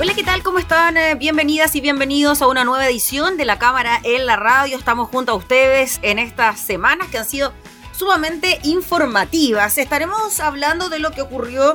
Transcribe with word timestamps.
Hola, 0.00 0.14
¿qué 0.14 0.22
tal? 0.22 0.44
¿Cómo 0.44 0.60
están? 0.60 0.96
Eh, 0.96 1.16
bienvenidas 1.16 1.74
y 1.74 1.80
bienvenidos 1.80 2.40
a 2.40 2.46
una 2.46 2.62
nueva 2.62 2.86
edición 2.86 3.36
de 3.36 3.44
la 3.44 3.58
Cámara 3.58 4.00
en 4.04 4.26
la 4.26 4.36
Radio. 4.36 4.78
Estamos 4.78 5.08
junto 5.08 5.32
a 5.32 5.34
ustedes 5.34 5.98
en 6.02 6.20
estas 6.20 6.60
semanas 6.60 7.08
que 7.08 7.18
han 7.18 7.24
sido 7.24 7.52
sumamente 7.90 8.60
informativas. 8.62 9.76
Estaremos 9.76 10.38
hablando 10.38 10.88
de 10.88 11.00
lo 11.00 11.10
que 11.10 11.22
ocurrió 11.22 11.74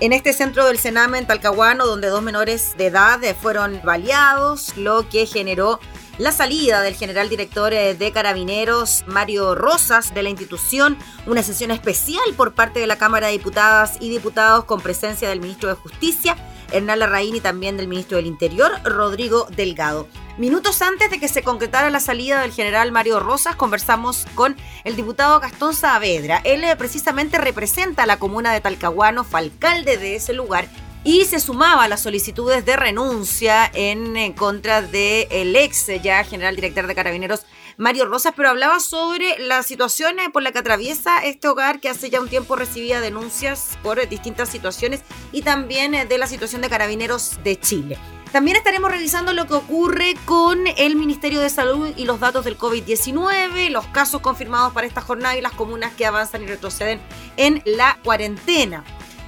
en 0.00 0.12
este 0.12 0.32
centro 0.32 0.66
del 0.66 0.80
Sename 0.80 1.18
en 1.18 1.28
Talcahuano, 1.28 1.86
donde 1.86 2.08
dos 2.08 2.22
menores 2.22 2.74
de 2.76 2.86
edad 2.86 3.20
fueron 3.40 3.80
baleados, 3.84 4.76
lo 4.76 5.08
que 5.08 5.24
generó 5.24 5.78
la 6.18 6.32
salida 6.32 6.80
del 6.80 6.96
general 6.96 7.28
director 7.28 7.72
eh, 7.72 7.94
de 7.94 8.10
Carabineros, 8.10 9.04
Mario 9.06 9.54
Rosas, 9.54 10.12
de 10.12 10.24
la 10.24 10.28
institución, 10.28 10.98
una 11.24 11.44
sesión 11.44 11.70
especial 11.70 12.24
por 12.36 12.52
parte 12.52 12.80
de 12.80 12.88
la 12.88 12.98
Cámara 12.98 13.28
de 13.28 13.34
Diputadas 13.34 13.96
y 14.00 14.10
Diputados 14.10 14.64
con 14.64 14.80
presencia 14.80 15.28
del 15.28 15.40
ministro 15.40 15.68
de 15.68 15.76
Justicia, 15.76 16.36
Hernán 16.74 16.98
Larraín 16.98 17.36
y 17.36 17.40
también 17.40 17.76
del 17.76 17.88
ministro 17.88 18.16
del 18.16 18.26
Interior, 18.26 18.72
Rodrigo 18.84 19.46
Delgado. 19.56 20.08
Minutos 20.36 20.82
antes 20.82 21.10
de 21.10 21.20
que 21.20 21.28
se 21.28 21.44
concretara 21.44 21.90
la 21.90 22.00
salida 22.00 22.40
del 22.40 22.52
general 22.52 22.90
Mario 22.90 23.20
Rosas, 23.20 23.54
conversamos 23.54 24.26
con 24.34 24.56
el 24.82 24.96
diputado 24.96 25.38
Gastón 25.38 25.74
Saavedra. 25.74 26.40
Él 26.44 26.64
eh, 26.64 26.74
precisamente 26.76 27.38
representa 27.38 28.02
a 28.02 28.06
la 28.06 28.18
comuna 28.18 28.52
de 28.52 28.60
Talcahuano, 28.60 29.22
fue 29.22 29.40
alcalde 29.40 29.96
de 29.96 30.16
ese 30.16 30.32
lugar 30.32 30.68
y 31.04 31.26
se 31.26 31.38
sumaba 31.38 31.84
a 31.84 31.88
las 31.88 32.02
solicitudes 32.02 32.64
de 32.64 32.76
renuncia 32.76 33.70
en, 33.74 34.32
contra 34.32 34.80
del 34.80 35.54
ex 35.54 35.86
ya 36.02 36.24
general 36.24 36.56
director 36.56 36.86
de 36.86 36.94
Carabineros 36.94 37.42
Mario 37.76 38.06
Rosas, 38.06 38.32
pero 38.36 38.48
hablaba 38.48 38.80
sobre 38.80 39.38
la 39.38 39.62
situación 39.62 40.16
por 40.32 40.42
la 40.42 40.52
que 40.52 40.60
atraviesa 40.60 41.18
este 41.18 41.48
hogar 41.48 41.80
que 41.80 41.88
hace 41.88 42.08
ya 42.08 42.20
un 42.20 42.28
tiempo 42.28 42.56
recibía 42.56 43.00
denuncias 43.00 43.78
por 43.82 44.08
distintas 44.08 44.48
situaciones 44.48 45.02
y 45.32 45.42
también 45.42 45.94
eh, 45.94 46.06
de 46.06 46.18
la 46.18 46.26
situación 46.26 46.62
de 46.62 46.70
Carabineros 46.70 47.42
de 47.42 47.58
Chile. 47.58 47.98
También 48.32 48.56
estaremos 48.56 48.90
revisando 48.90 49.32
lo 49.32 49.46
que 49.46 49.54
ocurre 49.54 50.16
con 50.24 50.66
el 50.66 50.96
Ministerio 50.96 51.40
de 51.40 51.50
Salud 51.50 51.92
y 51.96 52.04
los 52.04 52.18
datos 52.18 52.44
del 52.44 52.58
COVID-19, 52.58 53.70
los 53.70 53.86
casos 53.88 54.20
confirmados 54.20 54.72
para 54.72 54.86
esta 54.86 55.00
jornada 55.00 55.36
y 55.36 55.40
las 55.40 55.52
comunas 55.52 55.92
que 55.94 56.06
avanzan 56.06 56.42
y 56.42 56.46
retroceden 56.46 57.00
en 57.36 57.62
la 57.64 57.98
cuarentena. 58.02 58.82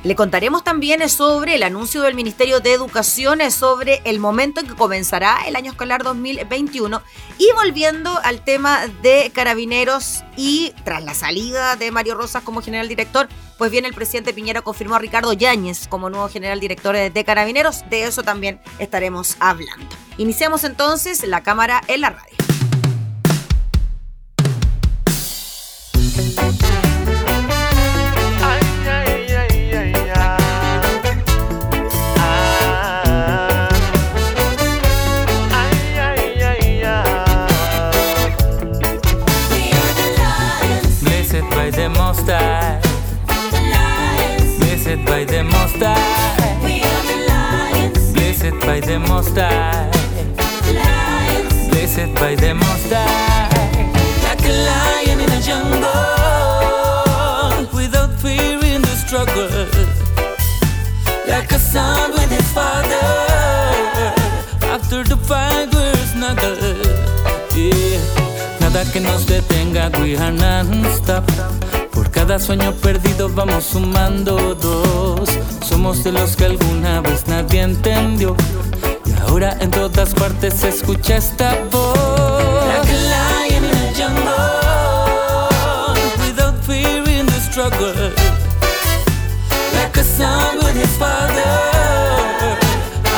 Le 0.06 0.14
contaremos 0.14 0.62
también 0.62 1.08
sobre 1.08 1.56
el 1.56 1.64
anuncio 1.64 2.00
del 2.02 2.14
Ministerio 2.14 2.60
de 2.60 2.72
Educación 2.72 3.40
sobre 3.50 4.02
el 4.04 4.20
momento 4.20 4.60
en 4.60 4.68
que 4.68 4.76
comenzará 4.76 5.38
el 5.48 5.56
año 5.56 5.72
escolar 5.72 6.04
2021 6.04 7.02
y 7.38 7.50
volviendo 7.56 8.16
al 8.22 8.44
tema 8.44 8.86
de 9.02 9.32
carabineros 9.34 10.22
y 10.36 10.72
tras 10.84 11.02
la 11.02 11.12
salida 11.12 11.74
de 11.74 11.90
Mario 11.90 12.14
Rosas 12.14 12.44
como 12.44 12.62
general 12.62 12.86
director, 12.86 13.28
pues 13.58 13.72
bien 13.72 13.84
el 13.84 13.94
presidente 13.94 14.32
Piñera 14.32 14.62
confirmó 14.62 14.94
a 14.94 15.00
Ricardo 15.00 15.32
Yáñez 15.32 15.88
como 15.88 16.08
nuevo 16.08 16.28
general 16.28 16.60
director 16.60 16.94
de 16.94 17.24
carabineros, 17.24 17.82
de 17.90 18.04
eso 18.04 18.22
también 18.22 18.60
estaremos 18.78 19.36
hablando. 19.40 19.88
Iniciamos 20.18 20.62
entonces 20.62 21.26
la 21.26 21.42
cámara 21.42 21.80
en 21.88 22.02
la 22.02 22.10
radio. 22.10 22.45
By 42.26 42.40
the 45.24 45.36
Most 45.44 45.76
High. 45.78 46.64
We 46.64 46.82
are 46.82 47.02
the 47.06 47.16
lions. 47.28 48.12
Blessed 51.70 52.10
by 52.14 52.34
the 52.34 52.52
Most 52.54 52.90
High. 52.90 53.48
Like 54.24 54.44
a 54.44 54.52
lion 54.68 55.20
in 55.20 55.30
a 55.30 55.40
jungle, 55.40 55.78
without 57.72 58.10
fear 58.20 58.58
in 58.64 58.82
the 58.82 58.96
struggle. 59.04 59.48
Like 61.28 61.52
a 61.52 61.58
son 61.58 62.10
with 62.12 62.30
his 62.30 62.50
father, 62.52 63.06
after 64.74 65.04
the 65.04 65.16
fight 65.16 65.72
we're 65.72 65.96
snuggle. 66.12 66.56
Yeah. 67.54 68.00
Nada 68.60 68.84
que 68.92 69.00
nos 69.00 69.24
detenga, 69.26 69.90
we 70.00 70.16
are 70.16 70.32
non-stop. 70.32 71.24
Cada 72.26 72.40
sueño 72.40 72.72
perdido 72.82 73.28
vamos 73.28 73.66
sumando 73.66 74.56
dos. 74.56 75.30
Somos 75.64 76.02
de 76.02 76.10
los 76.10 76.34
que 76.34 76.46
alguna 76.46 77.00
vez 77.00 77.28
nadie 77.28 77.60
entendió. 77.60 78.34
Y 79.04 79.12
ahora 79.20 79.56
en 79.60 79.70
todas 79.70 80.12
partes 80.12 80.54
se 80.54 80.70
escucha 80.70 81.18
esta 81.18 81.56
voz. 81.70 81.96
Like 82.66 82.90
a 82.90 82.96
lion 83.12 83.64
in 83.64 83.76
a 83.76 83.92
jungle, 83.94 84.26
without 86.18 86.56
fear 86.64 87.08
in 87.08 87.26
the 87.26 87.40
struggle. 87.48 87.94
Like 89.76 89.96
a 89.96 90.02
son 90.02 90.56
with 90.64 90.74
his 90.74 90.96
father, 90.98 91.44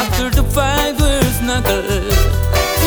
after 0.00 0.28
the 0.28 0.44
fight 0.52 1.00
we're 1.00 1.32
snuggle. 1.40 1.82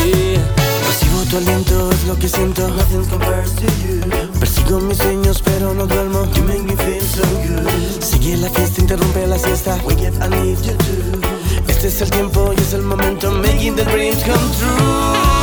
Yeah. 0.06 0.38
Recibo 0.86 1.24
tu 1.28 1.38
aliento, 1.38 1.90
es 1.90 2.04
lo 2.04 2.16
que 2.16 2.28
siento. 2.28 2.68
Nothing 2.68 3.06
compares 3.06 3.56
to 3.56 3.66
you. 3.84 4.31
Persigo 4.72 4.88
mis 4.88 4.96
sueños, 4.96 5.42
pero 5.44 5.74
no 5.74 5.86
duermo. 5.86 6.24
You 6.34 6.44
make 6.44 6.62
me 6.62 6.74
feel 6.76 7.02
so 7.02 7.22
good. 7.46 8.02
Sigue 8.02 8.38
la 8.38 8.48
fiesta, 8.48 8.80
interrumpe 8.80 9.26
la 9.26 9.38
siesta. 9.38 9.76
Wake 9.84 10.08
up, 10.08 10.14
I 10.22 10.28
need 10.30 10.58
you 10.62 10.74
too. 10.78 11.20
Este 11.68 11.88
es 11.88 12.00
el 12.00 12.10
tiempo 12.10 12.54
y 12.56 12.60
es 12.62 12.72
el 12.72 12.80
momento. 12.80 13.30
Making 13.30 13.76
the 13.76 13.84
dreams 13.84 14.22
come 14.22 14.50
true. 14.58 15.41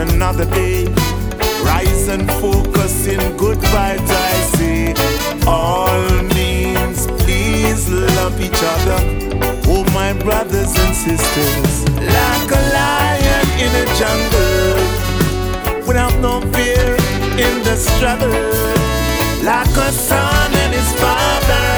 another 0.00 0.46
day. 0.46 0.86
Rise 1.62 2.08
and 2.08 2.30
focus 2.40 3.06
in 3.06 3.20
good 3.36 3.58
vibes, 3.58 4.10
I 4.10 4.32
say. 4.56 4.94
All 5.46 6.22
means, 6.34 7.06
please 7.22 7.88
love 7.88 8.40
each 8.40 8.62
other. 8.74 8.98
Oh, 9.72 9.84
my 9.92 10.12
brothers 10.14 10.72
and 10.78 10.94
sisters, 10.94 11.84
like 11.96 12.50
a 12.50 12.62
lion 12.76 13.46
in 13.64 13.72
a 13.82 13.86
jungle, 14.00 14.76
without 15.86 16.14
no 16.20 16.40
fear 16.52 16.96
in 17.46 17.62
the 17.62 17.76
struggle, 17.76 18.30
like 19.44 19.76
a 19.76 19.92
son 19.92 20.50
and 20.62 20.72
his 20.74 20.90
father. 21.02 21.70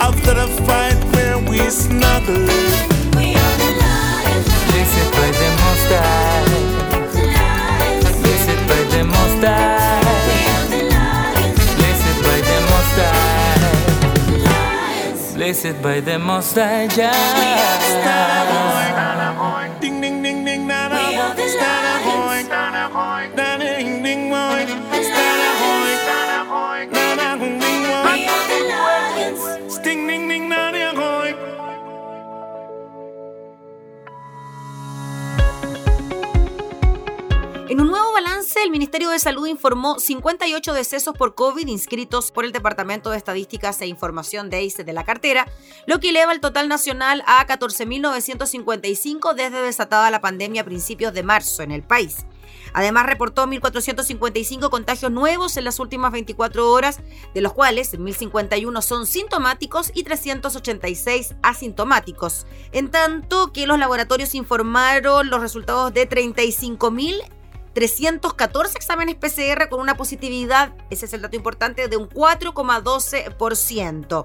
After 0.00 0.34
the 0.34 0.48
fight, 0.66 0.98
where 1.14 1.38
we 1.38 1.70
snuggle, 1.70 2.46
we 3.16 3.36
are 3.42 3.56
the 3.62 3.70
lions. 3.82 4.46
Blessed 4.68 5.08
by 5.12 5.28
the 5.40 5.48
Most 5.62 5.90
High. 5.92 6.53
Blessed 15.44 15.82
by 15.82 16.00
the 16.00 16.18
Most 16.18 16.54
High. 16.54 16.86
Ding 16.86 17.12
ding 19.68 19.73
2015, 38.54 38.62
el 38.62 38.70
Ministerio 38.70 39.10
de 39.10 39.18
Salud 39.18 39.46
informó 39.46 39.98
58 39.98 40.72
decesos 40.72 41.16
por 41.16 41.34
COVID 41.34 41.66
inscritos 41.66 42.30
por 42.30 42.44
el 42.44 42.52
Departamento 42.52 43.10
de 43.10 43.16
Estadísticas 43.16 43.80
e 43.80 43.86
Información 43.86 44.50
de 44.50 44.62
ICE 44.62 44.84
de 44.84 44.92
la 44.92 45.04
cartera, 45.04 45.46
lo 45.86 45.98
que 45.98 46.10
eleva 46.10 46.32
el 46.32 46.40
total 46.40 46.68
nacional 46.68 47.22
a 47.26 47.44
14.955 47.46 49.34
desde 49.34 49.60
desatada 49.60 50.10
la 50.10 50.20
pandemia 50.20 50.62
a 50.62 50.64
principios 50.64 51.12
de 51.14 51.22
marzo 51.22 51.62
en 51.62 51.72
el 51.72 51.82
país. 51.82 52.26
Además, 52.72 53.06
reportó 53.06 53.46
1.455 53.46 54.70
contagios 54.70 55.10
nuevos 55.10 55.56
en 55.56 55.64
las 55.64 55.78
últimas 55.80 56.12
24 56.12 56.70
horas, 56.70 57.00
de 57.34 57.40
los 57.40 57.52
cuales 57.52 57.98
1.051 57.98 58.82
son 58.82 59.06
sintomáticos 59.06 59.90
y 59.94 60.04
386 60.04 61.34
asintomáticos. 61.42 62.46
En 62.72 62.90
tanto 62.90 63.52
que 63.52 63.66
los 63.66 63.78
laboratorios 63.78 64.34
informaron 64.34 65.30
los 65.30 65.40
resultados 65.40 65.92
de 65.92 66.08
35.000 66.08 67.22
314 67.74 68.76
exámenes 68.76 69.16
PCR 69.16 69.68
con 69.68 69.80
una 69.80 69.96
positividad, 69.96 70.72
ese 70.90 71.06
es 71.06 71.12
el 71.12 71.22
dato 71.22 71.34
importante, 71.36 71.88
de 71.88 71.96
un 71.96 72.08
4,12%. 72.08 74.24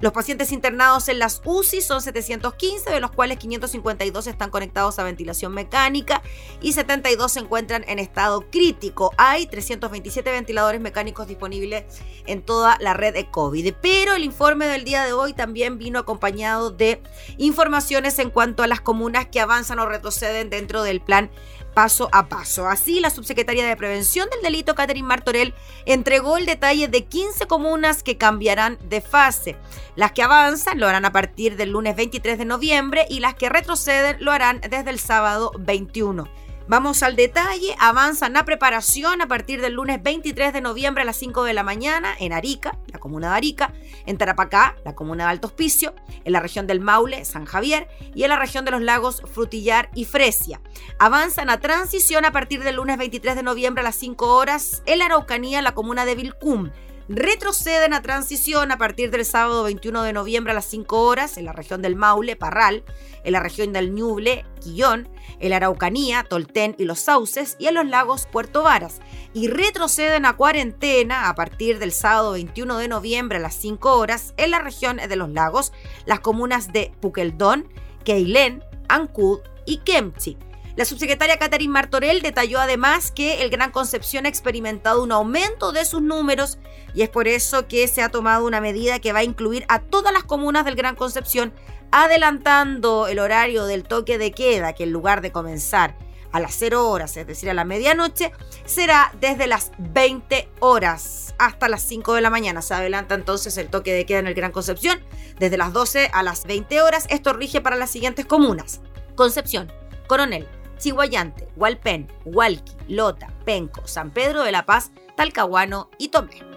Los 0.00 0.14
pacientes 0.14 0.50
internados 0.50 1.10
en 1.10 1.18
las 1.18 1.42
UCI 1.44 1.82
son 1.82 2.00
715, 2.00 2.88
de 2.88 3.00
los 3.00 3.10
cuales 3.10 3.36
552 3.36 4.28
están 4.28 4.48
conectados 4.48 4.98
a 4.98 5.04
ventilación 5.04 5.52
mecánica 5.52 6.22
y 6.62 6.72
72 6.72 7.32
se 7.32 7.40
encuentran 7.40 7.84
en 7.86 7.98
estado 7.98 8.46
crítico. 8.50 9.12
Hay 9.18 9.46
327 9.46 10.30
ventiladores 10.30 10.80
mecánicos 10.80 11.28
disponibles 11.28 11.84
en 12.24 12.40
toda 12.40 12.78
la 12.80 12.94
red 12.94 13.12
de 13.12 13.30
COVID. 13.30 13.74
Pero 13.82 14.14
el 14.14 14.24
informe 14.24 14.68
del 14.68 14.84
día 14.84 15.04
de 15.04 15.12
hoy 15.12 15.34
también 15.34 15.76
vino 15.76 15.98
acompañado 15.98 16.70
de 16.70 17.02
informaciones 17.36 18.18
en 18.20 18.30
cuanto 18.30 18.62
a 18.62 18.66
las 18.66 18.80
comunas 18.80 19.26
que 19.26 19.40
avanzan 19.40 19.80
o 19.80 19.86
retroceden 19.86 20.48
dentro 20.48 20.82
del 20.82 21.02
plan 21.02 21.30
paso 21.74 22.08
a 22.12 22.28
paso. 22.28 22.66
Así, 22.68 23.00
la 23.00 23.10
subsecretaria 23.10 23.66
de 23.66 23.76
Prevención 23.76 24.28
del 24.30 24.42
Delito, 24.42 24.74
Catherine 24.74 25.06
Martorell, 25.06 25.54
entregó 25.86 26.36
el 26.36 26.46
detalle 26.46 26.88
de 26.88 27.04
15 27.04 27.46
comunas 27.46 28.02
que 28.02 28.16
cambiarán 28.16 28.78
de 28.88 29.00
fase. 29.00 29.56
Las 29.96 30.12
que 30.12 30.22
avanzan 30.22 30.80
lo 30.80 30.86
harán 30.86 31.04
a 31.04 31.12
partir 31.12 31.56
del 31.56 31.70
lunes 31.70 31.96
23 31.96 32.38
de 32.38 32.44
noviembre 32.44 33.06
y 33.08 33.20
las 33.20 33.34
que 33.34 33.48
retroceden 33.48 34.16
lo 34.20 34.32
harán 34.32 34.60
desde 34.60 34.90
el 34.90 34.98
sábado 34.98 35.52
21. 35.58 36.28
Vamos 36.70 37.02
al 37.02 37.16
detalle. 37.16 37.74
Avanzan 37.80 38.34
la 38.34 38.44
preparación 38.44 39.20
a 39.20 39.26
partir 39.26 39.60
del 39.60 39.72
lunes 39.72 40.00
23 40.00 40.52
de 40.52 40.60
noviembre 40.60 41.02
a 41.02 41.04
las 41.04 41.16
5 41.16 41.42
de 41.42 41.52
la 41.52 41.64
mañana 41.64 42.14
en 42.20 42.32
Arica, 42.32 42.78
la 42.86 43.00
comuna 43.00 43.30
de 43.30 43.36
Arica, 43.38 43.74
en 44.06 44.16
Tarapacá, 44.16 44.76
la 44.84 44.94
comuna 44.94 45.24
de 45.24 45.30
Alto 45.30 45.48
Hospicio, 45.48 45.96
en 46.22 46.32
la 46.32 46.38
región 46.38 46.68
del 46.68 46.78
Maule, 46.78 47.24
San 47.24 47.44
Javier 47.44 47.88
y 48.14 48.22
en 48.22 48.28
la 48.28 48.38
región 48.38 48.64
de 48.64 48.70
los 48.70 48.82
lagos 48.82 49.20
Frutillar 49.34 49.90
y 49.96 50.04
Fresia. 50.04 50.60
Avanzan 51.00 51.50
a 51.50 51.58
transición 51.58 52.24
a 52.24 52.30
partir 52.30 52.62
del 52.62 52.76
lunes 52.76 52.98
23 52.98 53.34
de 53.34 53.42
noviembre 53.42 53.80
a 53.80 53.84
las 53.84 53.96
5 53.96 54.32
horas 54.36 54.84
en 54.86 55.00
la 55.00 55.06
Araucanía, 55.06 55.62
la 55.62 55.74
comuna 55.74 56.04
de 56.04 56.14
Vilcum 56.14 56.70
retroceden 57.10 57.92
a 57.92 58.02
transición 58.02 58.70
a 58.70 58.78
partir 58.78 59.10
del 59.10 59.24
sábado 59.24 59.64
21 59.64 60.04
de 60.04 60.12
noviembre 60.12 60.52
a 60.52 60.54
las 60.54 60.66
5 60.66 61.02
horas 61.02 61.38
en 61.38 61.44
la 61.44 61.52
región 61.52 61.82
del 61.82 61.96
Maule, 61.96 62.36
Parral, 62.36 62.84
en 63.24 63.32
la 63.32 63.40
región 63.40 63.72
del 63.72 63.92
Ñuble, 63.92 64.44
Quillón, 64.60 65.08
en 65.40 65.52
Araucanía, 65.52 66.22
Tolten 66.22 66.76
y 66.78 66.84
los 66.84 67.00
Sauces 67.00 67.56
y 67.58 67.66
en 67.66 67.74
los 67.74 67.86
lagos 67.86 68.28
Puerto 68.30 68.62
Varas. 68.62 69.00
Y 69.34 69.48
retroceden 69.48 70.24
a 70.24 70.36
cuarentena 70.36 71.28
a 71.28 71.34
partir 71.34 71.80
del 71.80 71.90
sábado 71.90 72.32
21 72.32 72.78
de 72.78 72.86
noviembre 72.86 73.38
a 73.38 73.42
las 73.42 73.56
5 73.56 73.98
horas 73.98 74.32
en 74.36 74.52
la 74.52 74.60
región 74.60 74.98
de 74.98 75.16
los 75.16 75.30
lagos, 75.30 75.72
las 76.06 76.20
comunas 76.20 76.72
de 76.72 76.92
Puqueldón, 77.00 77.68
Keilén, 78.04 78.62
Ancud 78.88 79.40
y 79.66 79.78
Kemchi. 79.78 80.36
La 80.76 80.84
subsecretaria 80.84 81.38
Catherine 81.38 81.72
Martorell 81.72 82.22
detalló 82.22 82.60
además 82.60 83.10
que 83.10 83.42
el 83.42 83.50
Gran 83.50 83.72
Concepción 83.72 84.26
ha 84.26 84.28
experimentado 84.28 85.02
un 85.02 85.12
aumento 85.12 85.72
de 85.72 85.84
sus 85.84 86.00
números 86.00 86.58
y 86.94 87.02
es 87.02 87.08
por 87.08 87.28
eso 87.28 87.66
que 87.66 87.88
se 87.88 88.02
ha 88.02 88.08
tomado 88.08 88.46
una 88.46 88.60
medida 88.60 89.00
que 89.00 89.12
va 89.12 89.20
a 89.20 89.24
incluir 89.24 89.64
a 89.68 89.80
todas 89.80 90.12
las 90.12 90.24
comunas 90.24 90.64
del 90.64 90.76
Gran 90.76 90.94
Concepción, 90.94 91.52
adelantando 91.90 93.08
el 93.08 93.18
horario 93.18 93.64
del 93.64 93.82
toque 93.82 94.16
de 94.16 94.32
queda, 94.32 94.72
que 94.72 94.84
en 94.84 94.92
lugar 94.92 95.22
de 95.22 95.32
comenzar 95.32 95.96
a 96.32 96.38
las 96.38 96.54
0 96.54 96.88
horas, 96.88 97.16
es 97.16 97.26
decir, 97.26 97.50
a 97.50 97.54
la 97.54 97.64
medianoche, 97.64 98.32
será 98.64 99.12
desde 99.20 99.48
las 99.48 99.72
20 99.78 100.48
horas 100.60 101.34
hasta 101.38 101.68
las 101.68 101.82
5 101.82 102.14
de 102.14 102.20
la 102.20 102.30
mañana. 102.30 102.62
Se 102.62 102.74
adelanta 102.74 103.16
entonces 103.16 103.56
el 103.56 103.68
toque 103.68 103.92
de 103.92 104.06
queda 104.06 104.20
en 104.20 104.28
el 104.28 104.34
Gran 104.34 104.52
Concepción 104.52 105.00
desde 105.38 105.56
las 105.56 105.72
12 105.72 106.10
a 106.12 106.22
las 106.22 106.44
20 106.44 106.82
horas. 106.82 107.06
Esto 107.10 107.32
rige 107.32 107.60
para 107.60 107.76
las 107.76 107.90
siguientes 107.90 108.26
comunas. 108.26 108.80
Concepción, 109.16 109.72
Coronel, 110.06 110.46
Chihuayante, 110.80 111.46
Hualpén, 111.56 112.08
Hualqui, 112.24 112.72
Lota, 112.88 113.32
Penco, 113.44 113.86
San 113.86 114.10
Pedro 114.10 114.42
de 114.42 114.50
la 114.50 114.64
Paz, 114.64 114.90
Talcahuano 115.14 115.90
y 115.98 116.08
Tomé. 116.08 116.49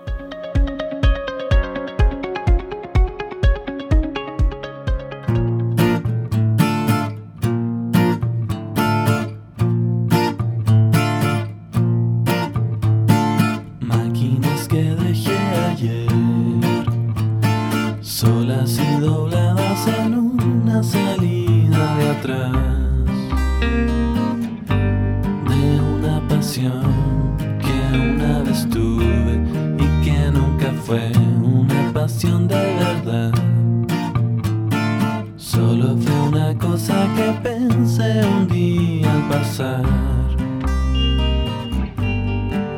Pensé 37.43 38.21
un 38.25 38.47
día 38.47 39.12
al 39.13 39.29
pasar. 39.29 39.85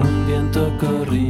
Un 0.01 0.25
viento 0.27 0.71
corría 0.79 1.24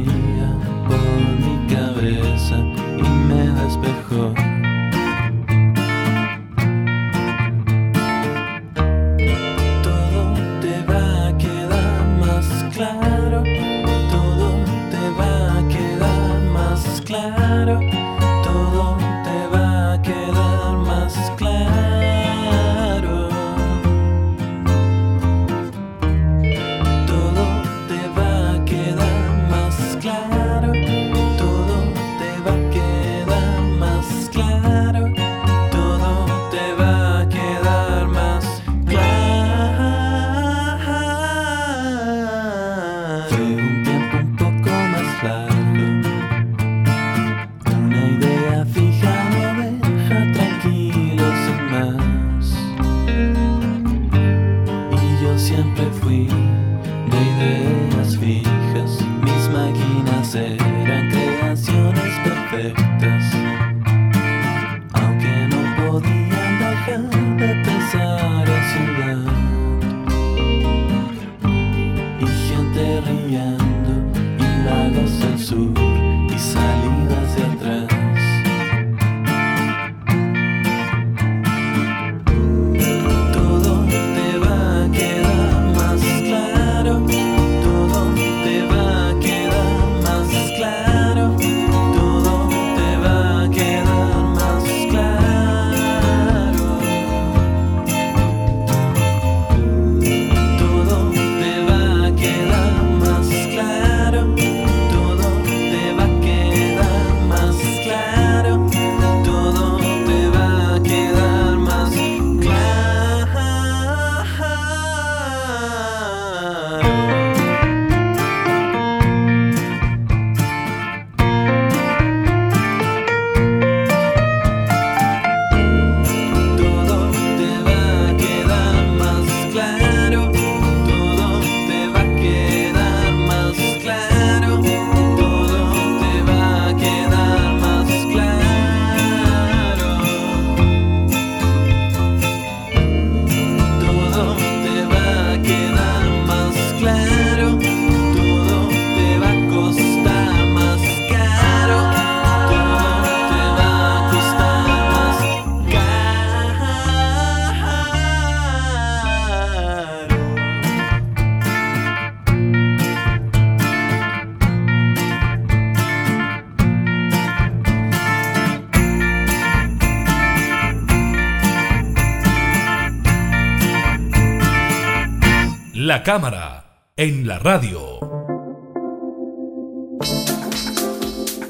cámara 176.06 176.92
en 176.96 177.26
la 177.26 177.40
radio. 177.40 177.98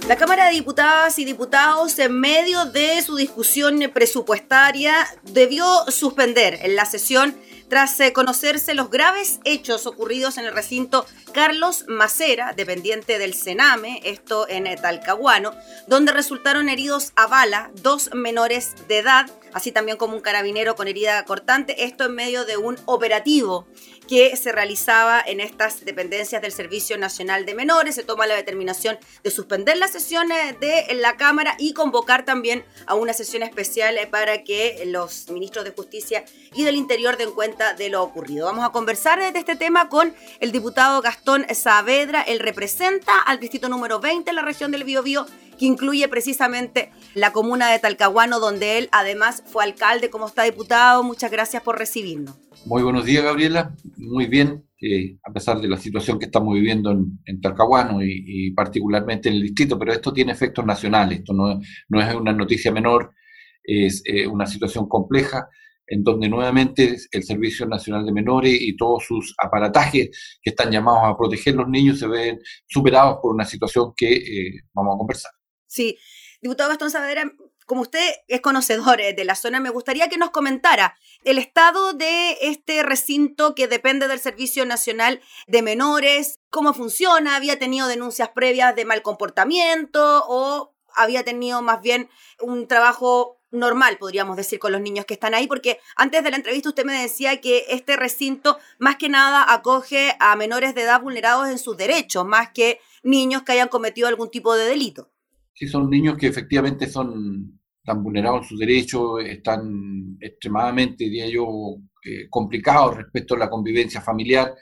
La 0.09 0.17
Cámara 0.17 0.47
de 0.47 0.53
Diputadas 0.53 1.19
y 1.19 1.27
Diputados, 1.27 1.99
en 1.99 2.19
medio 2.19 2.65
de 2.65 3.03
su 3.03 3.17
discusión 3.17 3.79
presupuestaria, 3.93 4.95
debió 5.25 5.67
suspender 5.91 6.61
en 6.63 6.75
la 6.75 6.87
sesión 6.87 7.37
tras 7.69 8.01
eh, 8.01 8.15
conocerse 8.15 8.75
los 8.75 8.91
graves 8.91 9.41
hechos 9.45 9.87
ocurridos 9.87 10.39
en 10.39 10.47
el 10.47 10.55
recinto 10.55 11.05
Carlos 11.33 11.85
Macera, 11.89 12.55
dependiente 12.57 13.19
del 13.19 13.35
Sename, 13.35 14.01
esto 14.05 14.49
en 14.49 14.65
Talcahuano, 14.81 15.53
donde 15.87 16.13
resultaron 16.13 16.71
heridos 16.71 17.13
a 17.15 17.27
bala 17.27 17.71
dos 17.83 18.11
menores 18.15 18.75
de 18.89 19.01
edad, 19.01 19.29
así 19.53 19.73
también 19.73 19.99
como 19.99 20.15
un 20.15 20.23
carabinero 20.23 20.77
con 20.77 20.89
herida 20.89 21.23
cortante, 21.25 21.85
esto 21.85 22.05
en 22.05 22.15
medio 22.15 22.45
de 22.47 22.57
un 22.57 22.79
operativo 22.87 23.67
que 24.09 24.37
se 24.37 24.53
realizaba 24.53 25.23
en 25.25 25.41
estas 25.41 25.85
dependencias 25.85 26.43
del 26.43 26.53
Servicio 26.53 26.97
Nacional 26.99 27.45
de 27.47 27.55
Menores. 27.55 27.95
Se 27.95 28.05
toma 28.05 28.27
la 28.27 28.35
determinación 28.35 28.99
de 29.23 29.31
suspender 29.31 29.77
las 29.77 29.93
sesiones 29.93 30.59
de 30.61 30.87
la 30.95 31.17
Cámara 31.17 31.57
y 31.59 31.73
convocar 31.73 32.25
también 32.25 32.65
a 32.87 32.95
una 32.95 33.13
sesión 33.13 33.43
especial 33.43 33.97
para 34.11 34.45
que 34.45 34.83
los 34.87 35.29
ministros 35.31 35.65
de 35.65 35.73
Justicia 35.73 36.25
y 36.55 36.65
del 36.65 36.77
Interior 36.77 37.17
den 37.17 37.33
cuenta 37.33 37.75
de 37.75 37.89
lo 37.89 38.03
ocurrido. 38.03 38.47
Vamos 38.47 38.65
a 38.65 38.71
conversar 38.71 39.33
de 39.33 39.39
este 39.39 39.57
tema 39.57 39.89
con 39.89 40.15
el 40.41 40.53
diputado 40.53 41.01
Gastón 41.03 41.47
Saavedra. 41.55 42.23
Él 42.23 42.41
representa 42.41 43.19
al 43.21 43.41
distrito 43.41 43.69
número 43.69 44.01
20 44.01 44.31
en 44.31 44.37
la 44.37 44.43
región 44.43 44.71
del 44.71 44.85
Biobío 44.85 45.27
que 45.59 45.65
incluye 45.65 46.07
precisamente 46.09 46.93
la 47.15 47.33
comuna 47.33 47.71
de 47.71 47.79
Talcahuano, 47.79 48.41
donde 48.41 48.79
él 48.79 48.89
además 48.93 49.43
fue 49.47 49.65
alcalde. 49.65 50.11
como 50.11 50.27
está 50.27 50.43
diputado? 50.43 51.03
Muchas 51.03 51.31
gracias 51.31 51.63
por 51.63 51.79
recibirnos. 51.79 52.46
Muy 52.67 52.83
buenos 52.83 53.05
días, 53.05 53.23
Gabriela. 53.23 53.73
Muy 53.97 54.27
bien, 54.27 54.69
eh, 54.83 55.17
a 55.23 55.33
pesar 55.33 55.61
de 55.61 55.69
la 55.69 55.77
situación 55.77 56.19
que 56.19 56.25
estamos 56.25 56.53
viviendo 56.53 56.91
en, 56.91 57.41
Talcahuano 57.41 58.01
y, 58.03 58.51
particularmente 58.57 59.29
en 59.29 59.37
el 59.37 59.43
distrito, 59.43 59.79
pero 59.79 59.93
esto 59.93 60.13
tiene 60.13 60.33
efectos 60.33 60.67
nacionales. 60.67 61.21
Esto 61.21 61.33
no, 61.33 61.61
es 61.61 62.15
una 62.17 62.33
noticia 62.33 62.73
menor, 62.73 63.15
es 63.63 64.03
eh, 64.05 64.27
una 64.27 64.47
situación 64.49 64.89
compleja 64.89 65.49
en 65.87 66.03
donde 66.03 66.29
nuevamente 66.29 66.97
el 67.13 67.23
Servicio 67.23 67.67
Nacional 67.67 68.05
de 68.05 68.11
Menores 68.11 68.61
y 68.61 68.77
todos 68.77 69.05
sus 69.05 69.33
aparatajes 69.41 70.11
que 70.43 70.51
están 70.51 70.73
llamados 70.73 71.03
a 71.05 71.17
proteger 71.17 71.55
a 71.55 71.59
los 71.59 71.69
niños 71.69 72.01
se 72.01 72.09
ven 72.09 72.41
superados 72.67 73.19
por 73.23 73.33
una 73.33 73.45
situación 73.45 73.93
que 73.97 74.13
eh, 74.13 74.61
vamos 74.75 74.97
a 74.97 74.99
conversar. 74.99 75.31
Sí, 75.69 75.97
diputado 76.43 76.71
Gastón 76.71 76.91
Saavedra, 76.91 77.31
como 77.67 77.83
usted 77.83 78.15
es 78.29 78.41
conocedor 78.41 79.01
eh, 79.01 79.13
de 79.13 79.25
la 79.25 79.35
zona, 79.35 79.61
me 79.61 79.71
gustaría 79.71 80.09
que 80.09 80.17
nos 80.17 80.31
comentara 80.31 80.97
el 81.25 81.39
estado 81.39 81.93
de 81.93 82.39
este 82.41 82.83
recinto 82.83 83.55
que 83.55 83.69
depende 83.69 84.09
del 84.09 84.21
Servicio 84.21 84.65
Nacional 84.65 85.21
de 85.49 85.63
Menores, 85.63 86.39
cómo 86.51 86.73
funciona, 86.73 87.37
había 87.37 87.59
tenido 87.59 87.89
denuncias 87.89 88.31
previas 88.31 88.75
de 88.75 88.85
mal 88.85 89.03
comportamiento 89.03 90.25
o 90.29 90.75
había 90.95 91.25
tenido 91.25 91.61
más 91.61 91.83
bien 91.83 92.09
un 92.41 92.67
trabajo 92.69 93.41
normal, 93.51 93.97
podríamos 93.99 94.37
decir, 94.37 94.59
con 94.59 94.73
los 94.73 94.81
niños 94.81 95.05
que 95.05 95.15
están 95.15 95.35
ahí, 95.35 95.47
porque 95.47 95.79
antes 95.97 96.23
de 96.23 96.31
la 96.31 96.37
entrevista 96.37 96.69
usted 96.69 96.85
me 96.85 97.01
decía 97.01 97.41
que 97.41 97.65
este 97.69 97.97
recinto 97.97 98.59
más 98.79 98.97
que 98.97 99.09
nada 99.09 99.53
acoge 99.53 100.17
a 100.21 100.37
menores 100.37 100.75
de 100.75 100.83
edad 100.83 101.01
vulnerados 101.01 101.49
en 101.49 101.59
sus 101.59 101.77
derechos, 101.77 102.27
más 102.27 102.51
que 102.51 102.81
niños 103.03 103.43
que 103.43 103.53
hayan 103.53 103.69
cometido 103.69 104.09
algún 104.09 104.31
tipo 104.31 104.55
de 104.55 104.67
delito. 104.67 105.11
Sí 105.55 105.69
son 105.69 105.89
niños 105.89 106.19
que 106.19 106.27
efectivamente 106.27 106.89
son 106.89 107.56
tan 107.87 108.03
vulnerados 108.03 108.49
sus 108.49 108.59
derechos, 108.59 109.25
están 109.25 110.19
extremadamente, 110.21 111.05
diría 111.05 111.29
yo, 111.29 111.77
eh, 112.05 112.29
complicados 112.29 112.97
respecto 112.97 113.35
a 113.35 113.39
la 113.39 113.49
convivencia 113.49 114.01
familiar 114.01 114.53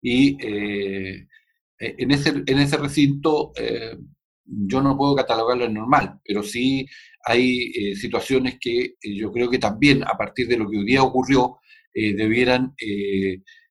y 0.00 0.36
eh, 0.38 1.26
eh, 1.78 1.94
en, 1.98 2.10
ese, 2.10 2.42
en 2.46 2.58
ese 2.58 2.76
recinto 2.76 3.52
yo 4.46 4.82
no 4.82 4.96
puedo 4.96 5.16
catalogarlo 5.16 5.64
en 5.64 5.74
normal, 5.74 6.20
pero 6.22 6.42
sí 6.42 6.86
hay 7.24 7.94
situaciones 7.94 8.58
que 8.60 8.96
yo 9.02 9.32
creo 9.32 9.48
que 9.48 9.58
también 9.58 10.02
a 10.04 10.18
partir 10.18 10.46
de 10.46 10.58
lo 10.58 10.68
que 10.68 10.76
hoy 10.76 10.84
día 10.84 11.02
ocurrió 11.02 11.58
debieran 11.94 12.74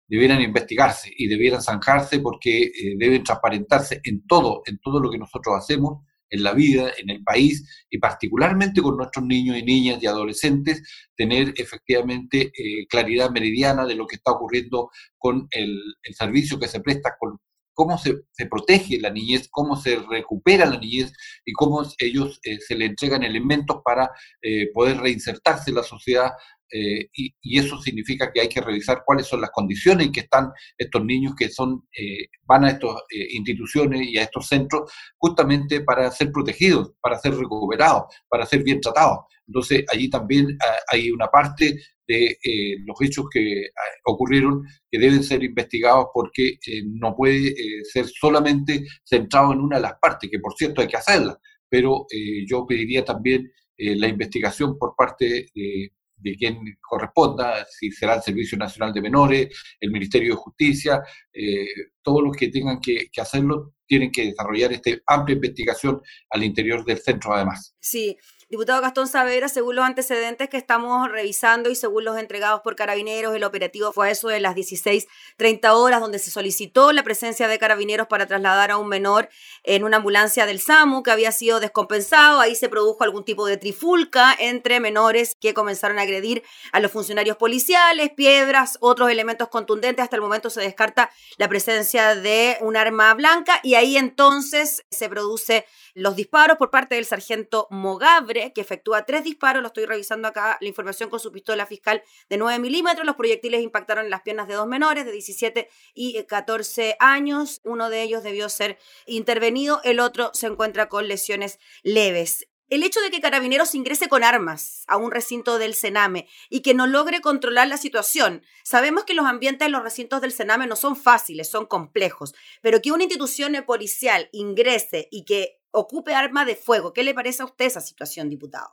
debieran 0.08 0.41
investigarse 0.41 1.12
y 1.15 1.27
debieran 1.27 1.62
zanjarse 1.62 2.20
porque 2.20 2.72
deben 2.98 3.24
transparentarse 3.24 4.01
en 4.03 4.25
todo, 4.25 4.63
en 4.65 4.79
todo 4.79 5.00
lo 5.00 5.12
que 5.12 5.20
nosotros 5.20 5.55
hacemos 5.55 6.03
en 6.34 6.44
la 6.44 6.54
vida, 6.54 6.92
en 6.98 7.12
el 7.12 7.24
país 7.24 7.86
y 7.90 8.00
particularmente 8.00 8.82
con 8.82 8.98
nuestros 8.98 9.24
niños 9.24 9.56
y 9.58 9.63
niñas 9.63 10.02
y 10.02 10.08
adolescentes, 10.08 10.82
tener 11.16 11.54
efectivamente 11.56 12.52
eh, 12.58 12.88
claridad 12.88 13.30
meridiana 13.30 13.86
de 13.86 13.96
lo 13.96 14.08
que 14.08 14.16
está 14.16 14.32
ocurriendo 14.32 14.90
con 15.18 15.48
el, 15.52 15.80
servicio 16.18 16.60
que 16.60 16.68
se 16.68 16.80
presta, 16.80 17.16
con 17.20 17.38
cómo 17.74 17.98
se, 17.98 18.16
protege 18.50 19.00
la 19.00 19.12
niñez, 19.12 19.48
cómo 19.50 19.75
se 19.75 19.98
recupera 19.98 20.66
la 20.66 20.80
niñez 20.80 21.13
y 21.46 21.54
cómo 21.54 21.84
ellos 22.00 22.40
eh, 22.44 22.60
se 22.60 22.75
le 22.75 22.86
entregan 22.86 23.24
elementos 23.24 23.78
para 23.84 24.10
eh, 24.42 24.72
poder 24.74 24.98
reinsertarse 24.98 25.70
en 25.70 25.78
la 25.78 25.84
sociedad 25.84 26.32
eh, 26.75 27.08
y, 27.13 27.60
eso 27.60 27.80
significa 27.80 28.32
que 28.32 28.42
hay 28.42 28.50
que 28.50 28.60
revisar 28.60 29.03
cuáles 29.06 29.27
son 29.27 29.42
las 29.42 29.51
condiciones 29.51 30.08
en 30.08 30.12
que 30.12 30.22
están 30.22 30.51
estos 30.75 31.06
niños 31.06 31.36
que 31.38 31.48
son 31.50 31.88
eh, 31.96 32.30
van 32.46 32.65
a 32.65 32.72
estas 32.72 32.96
eh, 33.12 33.27
instituciones 33.34 34.01
y 34.08 34.18
a 34.18 34.24
estos 34.24 34.48
centros 34.48 34.92
justamente 35.18 35.82
para 35.82 36.10
ser 36.10 36.32
protegidos, 36.32 36.94
para 37.00 37.20
ser 37.20 37.36
recuperados, 37.36 38.06
para 38.27 38.48
ser 38.48 38.63
bien 38.63 38.82
tratados. 38.82 39.20
Entonces 39.48 39.86
allí 39.94 40.10
también 40.10 40.58
ah, 40.65 40.77
hay 40.92 41.12
una 41.12 41.27
parte 41.27 41.80
de 42.08 42.38
los 42.86 43.00
hechos 43.01 43.27
que 43.32 43.65
ah, 43.68 43.82
ocurrieron 44.06 44.63
que 44.89 44.98
deben 44.98 45.24
ser 45.24 45.44
investigados 45.44 46.08
porque 46.12 46.58
no 46.86 47.15
puede 47.15 47.53
ser 47.84 48.08
solamente 48.08 48.84
centrado 49.03 49.53
en 49.53 49.60
una 49.60 49.75
de 49.75 49.84
las 49.84 50.00
partes, 50.01 50.30
que 50.30 50.39
por 50.39 50.56
cierto 50.56 50.82
hay 50.82 50.88
que 50.88 50.98
hacerla, 50.98 51.38
pero 51.70 52.06
yo 52.48 52.65
pediría 52.65 53.06
también 53.06 53.50
la 53.77 54.08
investigación 54.08 54.77
por 54.77 54.96
parte 54.96 55.48
de 55.56 55.92
de 56.24 56.36
quien 56.36 56.58
corresponda, 56.82 57.65
si 57.70 57.92
será 57.92 58.15
el 58.15 58.22
Servicio 58.22 58.58
Nacional 58.58 58.94
de 58.94 59.01
Menores, 59.01 59.50
el 59.80 59.92
Ministerio 59.92 60.32
de 60.32 60.42
Justicia, 60.42 61.01
eh, 61.34 61.68
todos 62.01 62.24
los 62.24 62.36
que 62.36 62.48
tengan 62.48 62.80
que, 62.80 63.08
que, 63.12 63.22
hacerlo 63.22 63.74
tienen 63.86 64.12
que 64.12 64.25
desarrollar 64.25 64.72
esta 64.72 64.92
amplia 65.08 65.36
investigación 65.36 66.01
al 66.30 66.44
interior 66.44 66.84
del 66.86 67.00
centro 67.00 67.34
además. 67.34 67.75
Sí, 67.80 68.18
Diputado 68.53 68.83
Gastón 68.83 69.07
Saavedra, 69.07 69.50
según 69.50 69.77
los 69.77 69.83
antecedentes 69.83 70.48
que 70.48 70.57
estamos 70.57 71.10
revisando 71.10 71.72
y 71.72 71.75
según 71.75 72.05
los 72.05 72.19
entregados 72.19 72.62
por 72.62 72.75
carabineros, 72.75 73.33
el 73.33 73.43
operativo 73.45 73.91
fue 73.91 74.10
a 74.10 74.12
eso 74.12 74.27
de 74.27 74.39
las 74.39 74.53
16.30 74.53 75.72
horas, 75.72 76.01
donde 76.01 76.19
se 76.19 76.29
solicitó 76.29 76.91
la 76.91 77.01
presencia 77.01 77.48
de 77.48 77.57
carabineros 77.57 78.05
para 78.05 78.27
trasladar 78.27 78.69
a 78.69 78.77
un 78.77 78.89
menor 78.89 79.27
en 79.63 79.83
una 79.83 79.98
ambulancia 79.98 80.45
del 80.45 80.60
SAMU 80.60 81.01
que 81.01 81.10
había 81.10 81.31
sido 81.31 81.60
descompensado. 81.60 82.41
Ahí 82.41 82.53
se 82.53 82.69
produjo 82.69 83.03
algún 83.03 83.25
tipo 83.25 83.48
de 83.48 83.57
trifulca 83.57 84.36
entre 84.38 84.79
menores 84.79 85.36
que 85.41 85.55
comenzaron 85.55 85.98
a 85.98 86.03
agredir 86.03 86.43
a 86.74 86.79
los 86.79 86.91
funcionarios 86.91 87.38
policiales, 87.38 88.12
piedras, 88.12 88.77
otros 88.81 89.10
elementos 89.10 89.48
contundentes. 89.48 90.03
Hasta 90.03 90.17
el 90.17 90.22
momento 90.22 90.51
se 90.51 90.62
descarta 90.62 91.10
la 91.38 91.50
presencia 91.50 92.13
de 92.13 92.60
un 92.62 92.77
arma 92.77 93.15
blanca 93.15 93.60
y 93.63 93.74
ahí 93.74 93.98
entonces 93.98 94.86
se 94.91 95.10
produce 95.10 95.65
los 95.94 96.16
disparos 96.16 96.58
por 96.58 96.72
parte 96.72 96.96
del 96.96 97.06
sargento 97.06 97.68
Mogabre, 97.70 98.52
que 98.54 98.62
efectúa 98.62 99.06
tres 99.06 99.24
disparos, 99.24 99.62
lo 99.62 99.68
estoy 99.68 99.86
revisando 99.86 100.28
acá, 100.28 100.58
la 100.60 100.68
información 100.68 101.10
con 101.10 101.20
su 101.20 101.32
pistola 101.32 101.66
fiscal 101.66 102.04
de 102.30 102.38
9 102.38 102.60
milímetros, 102.60 103.06
los 103.06 103.16
proyectiles 103.16 103.62
impactaron 103.62 104.06
en 104.06 104.12
las 104.12 104.22
piernas 104.22 104.48
de 104.48 104.56
dos 104.56 104.68
menores 104.68 105.06
de 105.06 105.12
17 105.12 105.70
y 105.94 106.24
14 106.24 106.96
años, 107.00 107.62
uno 107.64 107.90
de 107.90 108.02
ellos 108.02 108.24
debió 108.24 108.50
ser 108.50 108.78
intervenido, 109.06 109.82
el 109.84 110.00
otro 110.00 110.32
se 110.34 110.48
encuentra 110.48 110.90
con 110.90 111.08
lesiones 111.08 111.60
leves. 111.84 112.48
El 112.70 112.82
hecho 112.82 113.02
de 113.02 113.12
que 113.12 113.22
Carabineros 113.22 113.76
ingrese 113.76 114.10
con 114.10 114.24
armas 114.24 114.84
a 114.88 114.98
un 114.98 115.12
recinto 115.12 115.60
del 115.60 115.76
Sename 115.76 116.28
y 116.50 116.62
que 116.62 116.74
no 116.74 116.88
logre 116.88 117.22
controlar 117.22 117.68
la 117.68 117.78
situación. 117.78 118.42
Sabemos 118.64 119.04
que 119.04 119.14
los 119.14 119.28
ambientes 119.28 119.68
en 119.68 119.74
los 119.74 119.84
recintos 119.84 120.22
del 120.22 120.32
Sename 120.32 120.66
no 120.66 120.76
son 120.76 120.96
fáciles, 120.96 121.52
son 121.52 121.68
complejos, 121.68 122.34
pero 122.62 122.82
que 122.82 122.92
una 122.92 123.04
institución 123.04 123.56
policial 123.68 124.28
ingrese 124.32 125.08
y 125.12 125.26
que 125.26 125.60
ocupe 125.74 126.13
arma 126.13 126.46
de 126.46 126.56
fuego. 126.56 126.94
¿Qué 126.94 127.03
le 127.03 127.13
parece 127.13 127.44
a 127.44 127.46
usted 127.46 127.65
esa 127.65 127.82
situación, 127.82 128.30
diputado? 128.30 128.70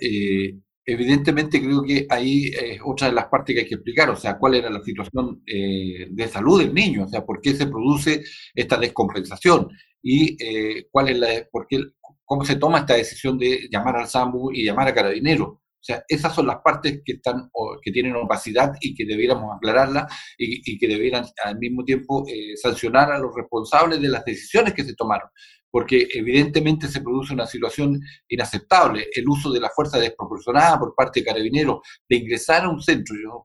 Eh, 0.00 0.58
evidentemente 0.84 1.60
creo 1.60 1.82
que 1.82 2.06
ahí 2.08 2.46
es 2.46 2.80
otra 2.84 3.08
de 3.08 3.14
las 3.14 3.26
partes 3.26 3.54
que 3.54 3.62
hay 3.62 3.68
que 3.68 3.74
explicar, 3.74 4.10
o 4.10 4.16
sea, 4.16 4.38
cuál 4.38 4.54
era 4.54 4.70
la 4.70 4.82
situación 4.82 5.42
eh, 5.46 6.06
de 6.10 6.28
salud 6.28 6.60
del 6.60 6.74
niño, 6.74 7.04
o 7.04 7.08
sea, 7.08 7.24
por 7.24 7.40
qué 7.40 7.54
se 7.54 7.66
produce 7.66 8.22
esta 8.54 8.76
descompensación 8.76 9.68
y 10.02 10.36
eh, 10.42 10.86
cuál 10.90 11.10
es 11.10 11.18
la, 11.18 11.28
por 11.50 11.66
qué, 11.68 11.80
cómo 12.24 12.44
se 12.44 12.56
toma 12.56 12.78
esta 12.78 12.94
decisión 12.94 13.38
de 13.38 13.68
llamar 13.70 13.96
al 13.96 14.08
SAMU 14.08 14.50
y 14.52 14.64
llamar 14.64 14.88
a 14.88 14.94
Carabineros. 14.94 15.48
O 15.48 15.82
sea, 15.82 16.04
esas 16.08 16.34
son 16.34 16.46
las 16.46 16.58
partes 16.62 17.00
que, 17.02 17.12
están, 17.12 17.50
que 17.82 17.90
tienen 17.90 18.14
opacidad 18.14 18.74
y 18.82 18.94
que 18.94 19.06
debiéramos 19.06 19.56
aclararla 19.56 20.06
y, 20.36 20.78
que 20.78 20.86
debieran 20.86 21.24
al 21.42 21.58
mismo 21.58 21.84
tiempo 21.84 22.22
eh, 22.28 22.54
sancionar 22.56 23.10
a 23.10 23.18
los 23.18 23.34
responsables 23.34 23.98
de 23.98 24.08
las 24.08 24.22
decisiones 24.26 24.74
que 24.74 24.84
se 24.84 24.94
tomaron 24.94 25.30
porque 25.70 26.08
evidentemente 26.14 26.88
se 26.88 27.00
produce 27.00 27.32
una 27.32 27.46
situación 27.46 28.00
inaceptable, 28.28 29.06
el 29.14 29.28
uso 29.28 29.52
de 29.52 29.60
la 29.60 29.70
fuerza 29.70 29.98
desproporcionada 29.98 30.78
por 30.78 30.94
parte 30.94 31.20
de 31.20 31.26
carabineros 31.26 31.80
de 32.08 32.16
ingresar 32.16 32.64
a 32.64 32.68
un 32.68 32.82
centro, 32.82 33.14
yo 33.22 33.44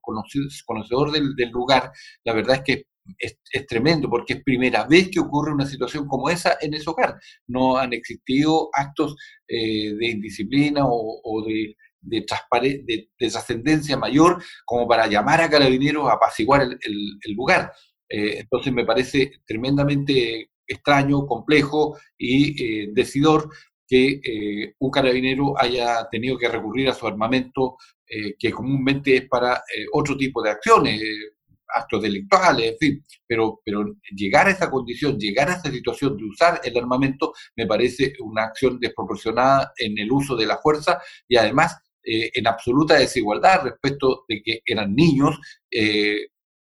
conocedor 0.66 1.12
del, 1.12 1.50
lugar, 1.52 1.92
la 2.24 2.34
verdad 2.34 2.58
es 2.58 2.62
que 2.64 2.86
es, 3.20 3.68
tremendo 3.68 4.10
porque 4.10 4.34
es 4.34 4.44
primera 4.44 4.86
vez 4.86 5.10
que 5.10 5.20
ocurre 5.20 5.54
una 5.54 5.66
situación 5.66 6.08
como 6.08 6.30
esa 6.30 6.58
en 6.60 6.74
ese 6.74 6.90
hogar. 6.90 7.20
No 7.48 7.78
han 7.78 7.94
existido 7.94 8.70
actos 8.74 9.16
eh, 9.48 9.94
de 9.94 10.08
indisciplina 10.08 10.82
o, 10.86 11.44
de, 11.46 11.76
de, 12.02 12.26
de, 12.86 13.10
trascendencia 13.18 13.98
mayor 13.98 14.44
como 14.66 14.88
para 14.88 15.08
llamar 15.08 15.42
a 15.42 15.50
carabineros 15.50 16.10
a 16.10 16.14
apaciguar 16.14 16.64
el, 16.64 17.36
lugar. 17.36 17.72
Eh, 18.10 18.40
entonces 18.40 18.74
me 18.74 18.86
parece 18.86 19.32
tremendamente 19.46 20.50
extraño, 20.68 21.26
complejo 21.26 21.98
y 22.18 22.64
eh, 22.64 22.90
decidor 22.92 23.50
que 23.88 24.20
eh, 24.24 24.76
un 24.80 24.90
carabinero 24.90 25.54
haya 25.60 26.08
tenido 26.10 26.38
que 26.38 26.50
recurrir 26.50 26.90
a 26.90 26.94
su 26.94 27.06
armamento 27.06 27.78
eh, 28.08 28.36
que 28.38 28.52
comúnmente 28.52 29.16
es 29.16 29.28
para 29.28 29.64
otro 29.94 30.18
tipo 30.18 30.42
de 30.42 30.50
acciones, 30.52 31.02
actos 31.68 32.02
delictuales, 32.02 32.72
en 32.72 32.78
fin, 32.78 33.04
pero, 33.28 33.62
pero 33.64 33.84
llegar 34.16 34.48
a 34.48 34.52
esa 34.52 34.70
condición, 34.70 35.20
llegar 35.20 35.50
a 35.50 35.54
esa 35.54 35.72
situación 35.72 36.16
de 36.18 36.26
usar 36.26 36.62
el 36.64 36.78
armamento 36.78 37.34
me 37.56 37.68
parece 37.68 38.14
una 38.20 38.46
acción 38.46 38.80
desproporcionada 38.80 39.74
en 39.78 39.98
el 39.98 40.12
uso 40.12 40.36
de 40.36 40.46
la 40.46 40.58
fuerza 40.58 41.00
y 41.28 41.36
además 41.38 41.78
en 42.08 42.46
absoluta 42.46 43.00
desigualdad 43.00 43.64
respecto 43.64 44.26
de 44.30 44.44
que 44.44 44.62
eran 44.64 44.94
niños 44.94 45.40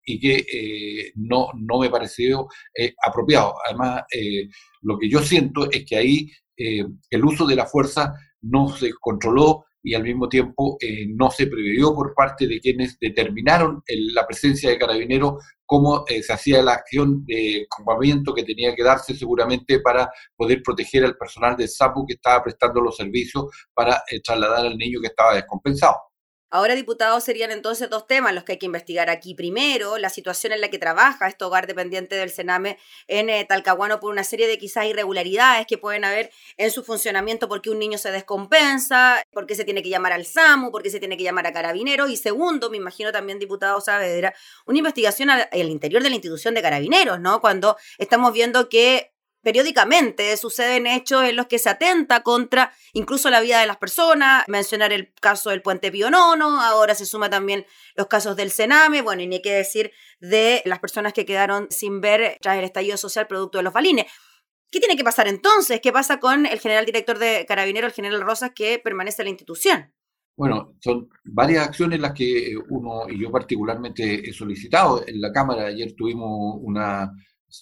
y 0.04 0.20
que 0.20 0.44
eh, 0.52 1.12
no, 1.16 1.48
no 1.54 1.80
me 1.80 1.90
pareció 1.90 2.46
eh, 2.76 2.94
apropiado. 3.04 3.54
Además, 3.66 4.02
eh, 4.12 4.48
lo 4.82 4.98
que 4.98 5.08
yo 5.08 5.20
siento 5.20 5.70
es 5.70 5.84
que 5.84 5.96
ahí 5.96 6.30
el 6.56 7.24
uso 7.24 7.46
de 7.46 7.56
la 7.56 7.66
fuerza 7.66 8.14
no 8.42 8.68
se 8.68 8.92
controló 9.00 9.64
y 9.82 9.94
al 9.94 10.04
mismo 10.04 10.28
tiempo 10.28 10.78
no 11.08 11.28
se 11.32 11.48
previó 11.48 11.92
por 11.92 12.14
parte 12.14 12.46
de 12.46 12.60
quienes 12.60 12.96
determinaron 13.00 13.82
la 14.14 14.24
presencia 14.24 14.70
de 14.70 14.78
carabineros 14.78 15.44
cómo 15.66 16.04
se 16.06 16.32
hacía 16.32 16.62
la 16.62 16.74
acción 16.74 17.24
de 17.26 17.66
campamento 17.76 18.32
que 18.32 18.44
tenía 18.44 18.72
que 18.72 18.84
darse 18.84 19.16
seguramente 19.16 19.80
para 19.80 20.08
poder 20.36 20.62
proteger 20.62 21.04
al 21.04 21.16
personal 21.16 21.56
del 21.56 21.68
SAPU 21.68 22.06
que 22.06 22.14
estaba 22.14 22.44
prestando 22.44 22.80
los 22.80 22.96
servicios 22.96 23.46
para 23.74 24.00
trasladar 24.22 24.64
al 24.64 24.78
niño 24.78 25.00
que 25.00 25.08
estaba 25.08 25.34
descompensado. 25.34 25.96
Ahora, 26.54 26.76
diputados, 26.76 27.24
serían 27.24 27.50
entonces 27.50 27.90
dos 27.90 28.06
temas 28.06 28.32
los 28.32 28.44
que 28.44 28.52
hay 28.52 28.58
que 28.60 28.66
investigar 28.66 29.10
aquí. 29.10 29.34
Primero, 29.34 29.98
la 29.98 30.08
situación 30.08 30.52
en 30.52 30.60
la 30.60 30.68
que 30.68 30.78
trabaja 30.78 31.26
este 31.26 31.44
hogar 31.44 31.66
dependiente 31.66 32.14
del 32.14 32.30
Sename 32.30 32.78
en 33.08 33.28
eh, 33.28 33.44
Talcahuano 33.44 33.98
por 33.98 34.12
una 34.12 34.22
serie 34.22 34.46
de 34.46 34.56
quizás 34.56 34.86
irregularidades 34.86 35.66
que 35.66 35.78
pueden 35.78 36.04
haber 36.04 36.30
en 36.56 36.70
su 36.70 36.84
funcionamiento 36.84 37.48
porque 37.48 37.70
un 37.70 37.80
niño 37.80 37.98
se 37.98 38.12
descompensa, 38.12 39.20
porque 39.32 39.56
se 39.56 39.64
tiene 39.64 39.82
que 39.82 39.88
llamar 39.88 40.12
al 40.12 40.26
SAMU, 40.26 40.70
porque 40.70 40.90
se 40.90 41.00
tiene 41.00 41.16
que 41.16 41.24
llamar 41.24 41.48
a 41.48 41.52
carabineros. 41.52 42.08
Y 42.08 42.16
segundo, 42.16 42.70
me 42.70 42.76
imagino 42.76 43.10
también, 43.10 43.40
diputado 43.40 43.80
Saavedra, 43.80 44.32
una 44.64 44.78
investigación 44.78 45.30
al, 45.30 45.48
al 45.50 45.68
interior 45.68 46.04
de 46.04 46.10
la 46.10 46.14
institución 46.14 46.54
de 46.54 46.62
carabineros, 46.62 47.18
¿no? 47.18 47.40
Cuando 47.40 47.76
estamos 47.98 48.32
viendo 48.32 48.68
que 48.68 49.13
periódicamente 49.44 50.36
suceden 50.36 50.86
hechos 50.86 51.22
en 51.24 51.36
los 51.36 51.46
que 51.46 51.58
se 51.58 51.68
atenta 51.68 52.22
contra 52.22 52.72
incluso 52.94 53.30
la 53.30 53.40
vida 53.40 53.60
de 53.60 53.66
las 53.66 53.76
personas, 53.76 54.44
mencionar 54.48 54.92
el 54.92 55.12
caso 55.20 55.50
del 55.50 55.62
puente 55.62 55.92
Pío 55.92 56.10
Nono, 56.10 56.60
ahora 56.60 56.94
se 56.94 57.06
suma 57.06 57.30
también 57.30 57.66
los 57.94 58.08
casos 58.08 58.34
del 58.34 58.50
Sename, 58.50 59.02
bueno, 59.02 59.22
y 59.22 59.26
ni 59.26 59.40
qué 59.42 59.52
decir 59.52 59.92
de 60.18 60.62
las 60.64 60.80
personas 60.80 61.12
que 61.12 61.26
quedaron 61.26 61.68
sin 61.70 62.00
ver 62.00 62.38
tras 62.40 62.58
el 62.58 62.64
estallido 62.64 62.96
social 62.96 63.26
producto 63.26 63.58
de 63.58 63.64
los 63.64 63.72
balines. 63.72 64.06
¿Qué 64.70 64.80
tiene 64.80 64.96
que 64.96 65.04
pasar 65.04 65.28
entonces? 65.28 65.80
¿Qué 65.80 65.92
pasa 65.92 66.18
con 66.18 66.46
el 66.46 66.58
general 66.58 66.84
director 66.84 67.18
de 67.18 67.44
Carabinero, 67.46 67.86
el 67.86 67.92
general 67.92 68.22
Rosas, 68.22 68.50
que 68.54 68.80
permanece 68.82 69.22
en 69.22 69.26
la 69.26 69.30
institución? 69.30 69.92
Bueno, 70.36 70.74
son 70.80 71.08
varias 71.22 71.68
acciones 71.68 72.00
las 72.00 72.12
que 72.12 72.54
uno 72.70 73.08
y 73.08 73.20
yo 73.20 73.30
particularmente 73.30 74.28
he 74.28 74.32
solicitado. 74.32 75.06
En 75.06 75.20
la 75.20 75.30
Cámara 75.30 75.66
ayer 75.66 75.94
tuvimos 75.96 76.58
una 76.60 77.12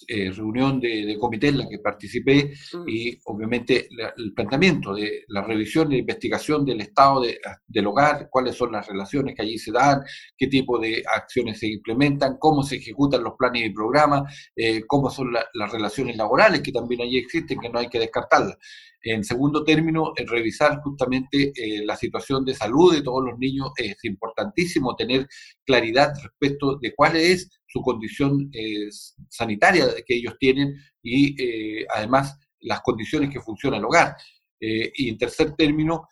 eh, 0.07 0.31
reunión 0.31 0.79
de, 0.79 1.17
comité 1.19 1.49
en 1.49 1.59
la 1.59 1.69
que 1.69 1.79
participé 1.79 2.53
mm. 2.73 2.89
y 2.89 3.19
obviamente 3.25 3.87
el 4.17 4.33
planteamiento 4.33 4.93
de 4.93 5.23
la 5.27 5.41
revisión 5.41 5.91
e 5.91 5.97
investigación 5.97 6.65
del 6.65 6.81
estado 6.81 7.23
del 7.67 7.87
hogar, 7.87 8.27
cuáles 8.29 8.55
son 8.55 8.71
las 8.71 8.87
relaciones 8.87 9.35
que 9.35 9.41
allí 9.41 9.57
se 9.57 9.71
dan, 9.71 10.01
qué 10.37 10.47
tipo 10.47 10.79
de 10.79 11.03
acciones 11.13 11.59
se 11.59 11.67
implementan, 11.67 12.37
cómo 12.39 12.63
se 12.63 12.77
ejecutan 12.77 13.23
los 13.23 13.33
planes 13.37 13.65
y 13.65 13.69
programas, 13.69 14.23
eh, 14.55 14.83
cómo 14.87 15.09
son 15.09 15.33
las 15.33 15.71
relaciones 15.71 16.17
laborales 16.17 16.61
que 16.61 16.71
también 16.71 17.01
allí 17.01 17.17
existen, 17.17 17.59
que 17.59 17.69
no 17.69 17.79
hay 17.79 17.89
que 17.89 17.99
descartarlas. 17.99 18.57
En 19.05 19.25
segundo 19.25 19.65
término, 19.65 20.13
revisar 20.15 20.79
justamente 20.81 21.51
eh, 21.55 21.85
la 21.85 21.97
situación 21.97 22.45
de 22.45 22.53
salud 22.53 22.95
de 22.95 23.01
todos 23.01 23.21
los 23.25 23.37
niños. 23.37 23.71
Es 23.75 23.97
importantísimo 24.03 24.95
tener 24.95 25.27
claridad 25.65 26.13
respecto 26.23 26.77
de 26.81 26.95
cuál 26.95 27.17
es 27.17 27.49
su 27.67 27.81
condición 27.81 28.49
eh, 28.53 28.87
sanitaria 29.29 29.87
que 30.05 30.15
ellos 30.15 30.35
tienen 30.39 30.75
y 31.01 31.35
eh, 31.41 31.85
además 31.93 32.39
las 32.61 32.79
condiciones 32.81 33.29
que 33.29 33.41
funciona 33.41 33.77
el 33.77 33.85
hogar. 33.85 34.15
y 34.61 35.09
en 35.09 35.17
tercer 35.17 35.53
término, 35.57 36.07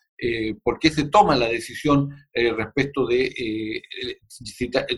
por 0.62 0.78
qué 0.78 0.90
se 0.90 1.06
toma 1.06 1.38
la 1.38 1.48
decisión 1.48 2.10
respecto 2.34 3.08
de 3.08 3.82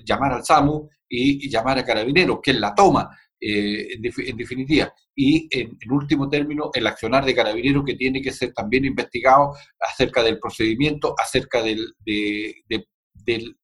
llamar 0.03 0.33
al 0.33 0.43
SAMU 0.43 0.89
y, 1.07 1.45
y, 1.45 1.49
llamar 1.51 1.77
a 1.77 1.85
Carabineros, 1.85 2.39
que 2.41 2.53
la 2.53 2.73
toma. 2.73 3.07
Eh, 3.45 3.95
en, 3.95 4.37
definitiva. 4.37 4.93
Y 5.13 5.49
en, 5.51 5.77
último 5.91 6.29
término, 6.29 6.69
el 6.73 6.87
accionar 6.87 7.25
de 7.25 7.35
carabineros 7.35 7.83
que 7.83 7.95
tiene 7.95 8.21
que 8.21 8.31
ser 8.31 8.53
también 8.53 8.85
investigado 8.85 9.51
acerca 9.81 10.23
del 10.23 10.39
procedimiento, 10.39 11.13
acerca 11.21 11.61
del, 11.61 11.93
de, 12.05 12.55
del, 13.13 13.57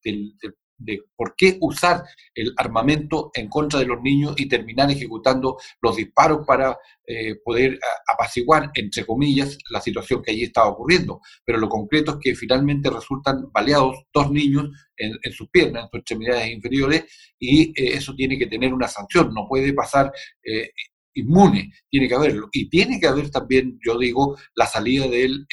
de 0.79 1.03
por 1.15 1.35
qué 1.35 1.57
usar 1.61 2.03
el 2.33 2.53
armamento 2.57 3.31
en 3.33 3.47
contra 3.47 3.79
de 3.79 3.85
los 3.85 4.01
niños 4.01 4.33
y 4.37 4.47
terminar 4.47 4.89
ejecutando 4.89 5.57
los 5.81 5.95
disparos 5.95 6.45
para 6.47 6.77
eh, 7.05 7.35
poder 7.43 7.79
apaciguar, 8.11 8.71
entre 8.73 9.05
comillas, 9.05 9.57
la 9.69 9.81
situación 9.81 10.21
que 10.21 10.31
allí 10.31 10.43
estaba 10.43 10.69
ocurriendo. 10.69 11.21
Pero 11.45 11.59
lo 11.59 11.69
concreto 11.69 12.11
es 12.11 12.17
que 12.21 12.35
finalmente 12.35 12.89
resultan 12.89 13.51
baleados 13.51 14.05
dos 14.13 14.31
niños 14.31 14.69
en, 14.95 15.31
sus 15.31 15.49
piernas, 15.49 15.83
en 15.83 15.89
sus 15.89 15.99
extremidades 15.99 16.51
inferiores, 16.51 17.05
y 17.37 17.69
eh, 17.69 17.93
eso 17.95 18.13
tiene 18.15 18.37
que 18.37 18.47
tener 18.47 18.73
una 18.73 18.87
sanción, 18.87 19.33
no 19.33 19.47
puede 19.47 19.73
pasar 19.73 20.11
eh, 20.43 20.71
inmune, 21.13 21.71
tiene 21.89 22.07
que 22.07 22.15
haberlo. 22.15 22.49
Y 22.51 22.69
tiene 22.69 22.99
que 22.99 23.07
haber 23.07 23.29
también, 23.29 23.79
yo 23.85 23.97
digo, 23.97 24.37
la 24.55 24.65
salida 24.65 25.07
del 25.07 25.45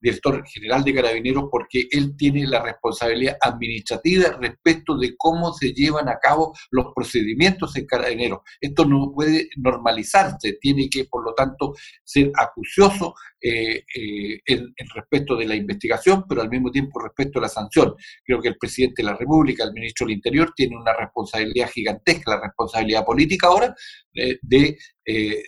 director 0.00 0.42
general 0.46 0.84
de 0.84 0.94
carabineros 0.94 1.44
porque 1.50 1.86
él 1.90 2.16
tiene 2.16 2.46
la 2.46 2.62
responsabilidad 2.62 3.36
administrativa 3.40 4.38
respecto 4.40 4.96
de 4.96 5.14
cómo 5.16 5.52
se 5.52 5.72
llevan 5.72 6.08
a 6.08 6.18
cabo 6.18 6.54
los 6.70 6.86
procedimientos 6.94 7.76
en 7.76 7.86
carabineros. 7.86 8.40
Esto 8.60 8.84
no 8.84 9.12
puede 9.14 9.48
normalizarse, 9.56 10.58
tiene 10.60 10.88
que, 10.88 11.04
por 11.04 11.24
lo 11.24 11.34
tanto, 11.34 11.74
ser 12.04 12.30
acucioso 12.36 13.14
eh, 13.42 13.84
eh, 13.96 14.40
en, 14.46 14.74
respecto 14.94 15.34
de 15.34 15.46
la 15.46 15.54
investigación, 15.54 16.24
pero 16.28 16.42
al 16.42 16.50
mismo 16.50 16.70
tiempo 16.70 17.00
respecto 17.00 17.38
a 17.38 17.42
la 17.42 17.48
sanción. 17.48 17.94
Creo 18.22 18.40
que 18.40 18.48
el 18.48 18.58
presidente 18.58 19.02
de 19.02 19.10
la 19.10 19.16
República, 19.16 19.64
el 19.64 19.72
ministro 19.72 20.06
del 20.06 20.16
Interior, 20.16 20.52
tiene 20.54 20.76
una 20.76 20.92
responsabilidad 20.94 21.70
gigantesca, 21.70 22.32
la 22.32 22.42
responsabilidad 22.42 23.04
política 23.04 23.46
ahora, 23.46 23.74
eh, 24.14 24.38
de 24.42 24.76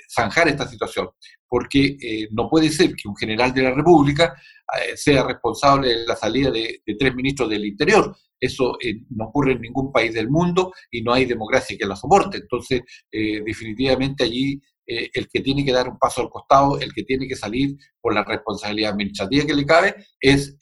zanjar 0.08 0.48
esta 0.48 0.66
situación 0.66 1.08
porque 1.52 1.98
eh, 2.00 2.28
no 2.30 2.48
puede 2.48 2.70
ser 2.70 2.94
que 2.94 3.06
un 3.06 3.14
general 3.14 3.52
de 3.52 3.60
la 3.60 3.74
República 3.74 4.34
eh, 4.80 4.96
sea 4.96 5.22
responsable 5.22 5.88
de 5.88 6.06
la 6.06 6.16
salida 6.16 6.50
de, 6.50 6.80
tres 6.98 7.14
ministros 7.14 7.50
del 7.50 7.66
Interior. 7.66 8.16
Eso 8.40 8.78
eh, 8.80 9.02
no 9.10 9.26
ocurre 9.26 9.52
en 9.52 9.60
ningún 9.60 9.92
país 9.92 10.14
del 10.14 10.30
mundo 10.30 10.72
y 10.90 11.02
no 11.02 11.12
hay 11.12 11.26
democracia 11.26 11.76
que 11.78 11.84
la 11.84 11.94
soporte. 11.94 12.38
Entonces, 12.38 12.80
definitivamente 13.10 14.24
allí 14.24 14.58
el 14.86 15.28
que 15.28 15.40
tiene 15.40 15.62
que 15.62 15.72
dar 15.72 15.88
un 15.90 15.98
paso 15.98 16.22
al 16.22 16.30
costado, 16.30 16.80
el 16.80 16.92
que 16.94 17.02
tiene 17.04 17.28
que 17.28 17.36
salir 17.36 17.76
por 18.00 18.14
la 18.14 18.24
responsabilidad 18.24 18.92
administrativa 18.92 19.44
que 19.44 19.54
le 19.54 19.66
cabe, 19.66 19.94
es 20.18 20.56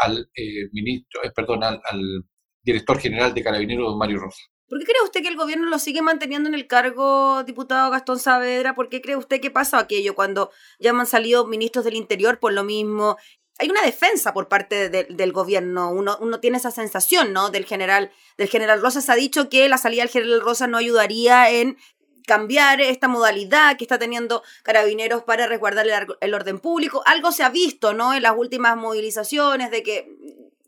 al 0.00 0.30
ministro, 0.72 1.20
perdón, 1.34 1.64
al, 1.64 1.80
al 1.90 2.24
director 2.62 3.00
general 3.00 3.34
de 3.34 3.42
Carabineros, 3.42 3.88
don 3.88 3.98
Mario 3.98 4.20
Rosa. 4.20 4.42
¿Por 4.68 4.80
qué 4.80 4.84
cree 4.84 5.02
usted 5.04 5.22
que 5.22 5.28
el 5.28 5.36
gobierno 5.36 5.68
lo 5.68 5.78
sigue 5.78 6.02
manteniendo 6.02 6.48
en 6.48 6.54
el 6.54 6.66
cargo, 6.66 7.44
diputado 7.44 7.90
Gastón 7.90 8.18
Saavedra? 8.18 8.74
¿Por 8.74 8.88
qué 8.88 9.00
cree 9.00 9.16
usted 9.16 9.40
que 9.40 9.50
pasa 9.50 9.78
aquello 9.78 10.14
cuando 10.14 10.50
ya 10.80 10.90
han 10.90 11.06
salido 11.06 11.46
ministros 11.46 11.84
del 11.84 11.94
Interior 11.94 12.40
por 12.40 12.52
lo 12.52 12.64
mismo? 12.64 13.16
Hay 13.58 13.70
una 13.70 13.82
defensa 13.82 14.34
por 14.34 14.48
parte 14.48 14.90
del 14.90 15.32
gobierno, 15.32 15.90
uno, 15.90 16.18
uno 16.20 16.40
tiene 16.40 16.58
esa 16.58 16.70
sensación, 16.70 17.32
¿no? 17.32 17.48
Del 17.50 17.64
general, 17.64 18.10
del 18.36 18.48
general 18.48 18.82
Rosas 18.82 19.08
ha 19.08 19.14
dicho 19.14 19.48
que 19.48 19.68
la 19.68 19.78
salida 19.78 20.02
del 20.02 20.10
general 20.10 20.40
Rosas 20.42 20.68
no 20.68 20.76
ayudaría 20.76 21.48
en 21.48 21.78
cambiar 22.26 22.80
esta 22.80 23.08
modalidad 23.08 23.76
que 23.76 23.84
está 23.84 23.98
teniendo 23.98 24.42
carabineros 24.64 25.22
para 25.22 25.46
resguardar 25.46 25.86
el, 26.20 26.34
orden 26.34 26.58
público. 26.58 27.02
Algo 27.06 27.32
se 27.32 27.44
ha 27.44 27.48
visto, 27.48 27.94
¿no? 27.94 28.12
En 28.12 28.22
las 28.22 28.36
últimas 28.36 28.76
movilizaciones 28.76 29.70
de 29.70 29.82
que 29.82 30.12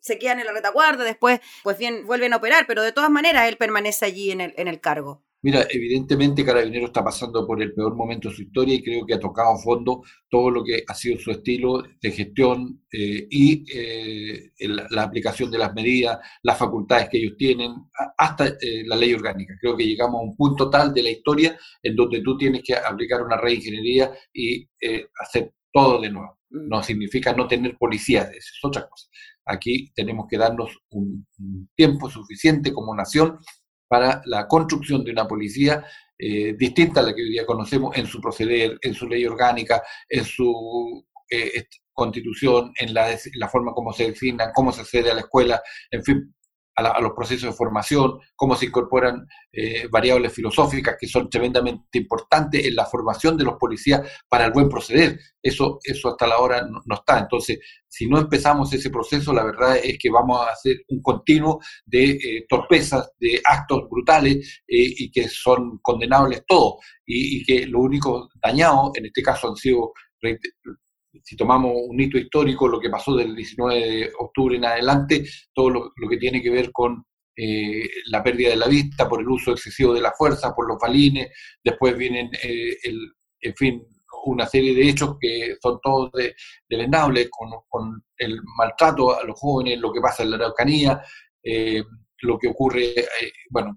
se 0.09 0.19
quedan 0.19 0.41
en 0.41 0.47
la 0.47 0.53
retaguardia, 0.53 1.05
después 1.05 1.41
pues 1.63 1.79
bien 1.79 2.05
vuelven 2.07 2.33
a 2.33 2.39
operar, 2.39 2.67
pero 2.67 2.83
de 2.83 2.93
todas 2.93 3.11
maneras 3.11 3.49
él 3.49 3.57
permanece 3.57 4.05
allí 4.05 4.33
en 4.33 4.41
el, 4.41 4.55
en 4.57 4.67
el 4.67 4.81
cargo. 4.81 5.23
Mira, 5.41 5.69
evidentemente 5.71 6.45
Carabinero 6.45 6.87
está 6.87 7.05
pasando 7.05 7.47
por 7.47 7.63
el 7.63 7.73
peor 7.73 7.95
momento 7.95 8.29
de 8.29 8.35
su 8.35 8.43
historia 8.43 8.75
y 8.75 8.83
creo 8.83 9.07
que 9.07 9.15
ha 9.15 9.21
tocado 9.21 9.55
a 9.55 9.59
fondo 9.59 10.03
todo 10.29 10.51
lo 10.51 10.65
que 10.65 10.83
ha 10.87 10.95
sido 10.95 11.17
su 11.17 11.31
estilo 11.31 11.85
de 12.03 12.11
gestión 12.11 12.83
eh, 12.93 13.29
y 13.31 13.65
eh, 13.73 14.51
la 14.91 15.03
aplicación 15.05 15.49
de 15.49 15.59
las 15.59 15.73
medidas, 15.75 16.19
las 16.43 16.59
facultades 16.59 17.09
que 17.09 17.19
ellos 17.19 17.37
tienen, 17.39 17.73
hasta 18.17 18.49
eh, 18.49 18.83
la 18.85 18.97
ley 18.97 19.15
orgánica. 19.15 19.55
Creo 19.61 19.77
que 19.77 19.87
llegamos 19.87 20.21
a 20.21 20.25
un 20.25 20.37
punto 20.37 20.69
tal 20.69 20.93
de 20.93 21.05
la 21.05 21.11
historia 21.11 21.57
en 21.85 21.95
donde 21.95 22.21
tú 22.21 22.37
tienes 22.37 22.63
que 22.65 22.75
aplicar 22.75 23.23
una 23.23 23.37
reingeniería 23.37 24.11
y 24.33 24.69
hacer 25.21 25.53
todo 25.73 26.01
de 26.01 26.11
nuevo. 26.11 26.39
Mm. 26.51 26.69
No 26.69 26.83
significa 26.83 27.33
no 27.33 27.47
tener 27.47 27.77
policías, 27.79 28.29
eso 28.31 28.53
es 28.57 28.65
otra 28.65 28.89
cosa. 28.89 29.07
Aquí 29.49 29.91
tenemos 29.95 30.27
que 30.29 30.39
darnos 30.39 30.79
un 30.91 31.27
tiempo 31.75 32.11
suficiente 32.11 32.73
como 32.73 32.95
nación 32.95 33.39
para 33.89 34.21
la 34.27 34.47
construcción 34.47 35.03
de 35.03 35.13
una 35.13 35.27
policía 35.27 35.85
eh, 36.19 36.55
distinta 36.59 37.01
a 37.01 37.05
la 37.05 37.15
que 37.15 37.23
hoy 37.23 37.31
día 37.31 37.47
conocemos 37.47 37.97
en 37.97 38.07
su 38.07 38.21
proceder, 38.21 38.79
en 38.83 38.93
su 38.93 39.07
ley 39.09 39.25
orgánica, 39.25 39.83
en 40.09 40.25
su 40.25 41.05
eh, 41.31 41.65
constitución, 41.93 42.73
en 42.79 42.93
la, 42.93 43.17
la, 43.35 43.49
forma 43.49 43.73
como 43.73 43.93
se 43.93 44.11
designan, 44.11 44.51
cómo 44.55 44.73
se 44.73 44.83
accede 44.83 45.11
a 45.11 45.15
la 45.15 45.21
escuela, 45.21 45.63
en 45.91 46.05
fin, 46.05 46.35
a, 46.79 47.01
los 47.01 47.13
procesos 47.13 47.51
de 47.51 47.57
formación, 47.57 48.19
cómo 48.37 48.55
se 48.55 48.67
incorporan 48.67 49.27
eh, 49.53 49.89
variables 49.91 50.33
filosóficas 50.33 50.97
que 50.99 51.09
son 51.09 51.29
tremendamente 51.29 51.99
importantes 51.99 52.65
en 52.65 52.77
la 52.77 52.87
formación 52.87 53.37
de 53.37 53.45
los 53.45 53.55
policías 53.55 54.09
para 54.29 54.47
el 54.47 54.53
buen 54.53 54.69
proceder. 54.69 55.19
Eso, 55.43 55.79
eso 55.83 56.09
hasta 56.09 56.27
la 56.27 56.39
hora 56.39 56.63
no, 56.63 56.95
está. 56.95 57.19
Entonces, 57.19 57.59
si 57.89 58.07
no 58.09 58.19
empezamos 58.19 58.73
ese 58.73 58.91
proceso, 58.91 59.33
la 59.33 59.45
verdad 59.45 59.77
es 59.77 59.99
que 59.99 60.11
vamos 60.11 60.41
a 60.41 60.53
hacer 60.53 60.77
un 60.89 61.03
continuo 61.03 61.61
de 61.85 62.11
eh, 62.11 62.47
torpezas, 62.49 63.13
de 63.19 63.41
actos 63.45 63.89
brutales 63.91 64.63
eh, 64.67 64.95
y 64.99 65.11
que 65.11 65.29
son 65.29 65.79
condenables 65.83 66.43
todos 66.47 66.77
y 67.11 67.43
que 67.43 67.67
lo 67.67 67.81
único 67.81 68.29
dañado, 68.35 68.93
en 68.95 69.07
este 69.07 69.23
caso 69.23 69.49
han 69.49 69.57
sido 69.57 69.93
si 71.23 71.37
tomamos 71.37 71.73
un 71.75 72.01
hito 72.01 72.19
histórico, 72.19 72.69
lo 72.69 72.81
que 72.81 72.91
pasó 72.91 73.17
del 73.17 73.35
19 73.35 73.81
de 73.81 74.13
octubre 74.19 74.57
en 74.57 74.65
adelante, 74.65 75.25
todo 75.53 75.71
lo, 75.71 76.09
que 76.09 76.17
tiene 76.17 76.43
que 76.43 76.51
ver 76.51 76.71
con 76.73 77.05
eh, 77.37 77.89
la 78.07 78.23
pérdida 78.23 78.51
de 78.51 78.57
la 78.57 78.69
vista 78.69 79.09
por 79.09 79.21
el 79.21 79.29
uso 79.29 79.53
excesivo 79.53 79.95
de 79.95 80.01
la 80.01 80.13
fuerza, 80.13 80.55
por 80.55 80.69
los 80.69 80.79
balines, 80.79 81.29
después 81.63 81.97
vienen, 81.97 82.31
eh, 82.43 82.77
el, 82.83 83.13
en 83.41 83.55
fin, 83.55 83.87
una 84.25 84.47
serie 84.47 84.75
de 84.75 84.89
hechos 84.89 85.17
que 85.21 85.57
son 85.61 85.79
todos 85.83 86.11
de, 86.13 86.35
con, 87.31 87.51
con, 87.69 88.05
el 88.17 88.41
maltrato 88.57 89.19
a 89.19 89.25
los 89.25 89.39
jóvenes, 89.39 89.79
lo 89.79 89.93
que 89.93 90.01
pasa 90.01 90.23
en 90.23 90.31
la 90.31 90.37
Araucanía, 90.37 91.01
eh, 91.43 91.83
lo 92.23 92.39
que 92.39 92.49
ocurre, 92.49 92.85
eh, 92.99 93.07
bueno, 93.51 93.75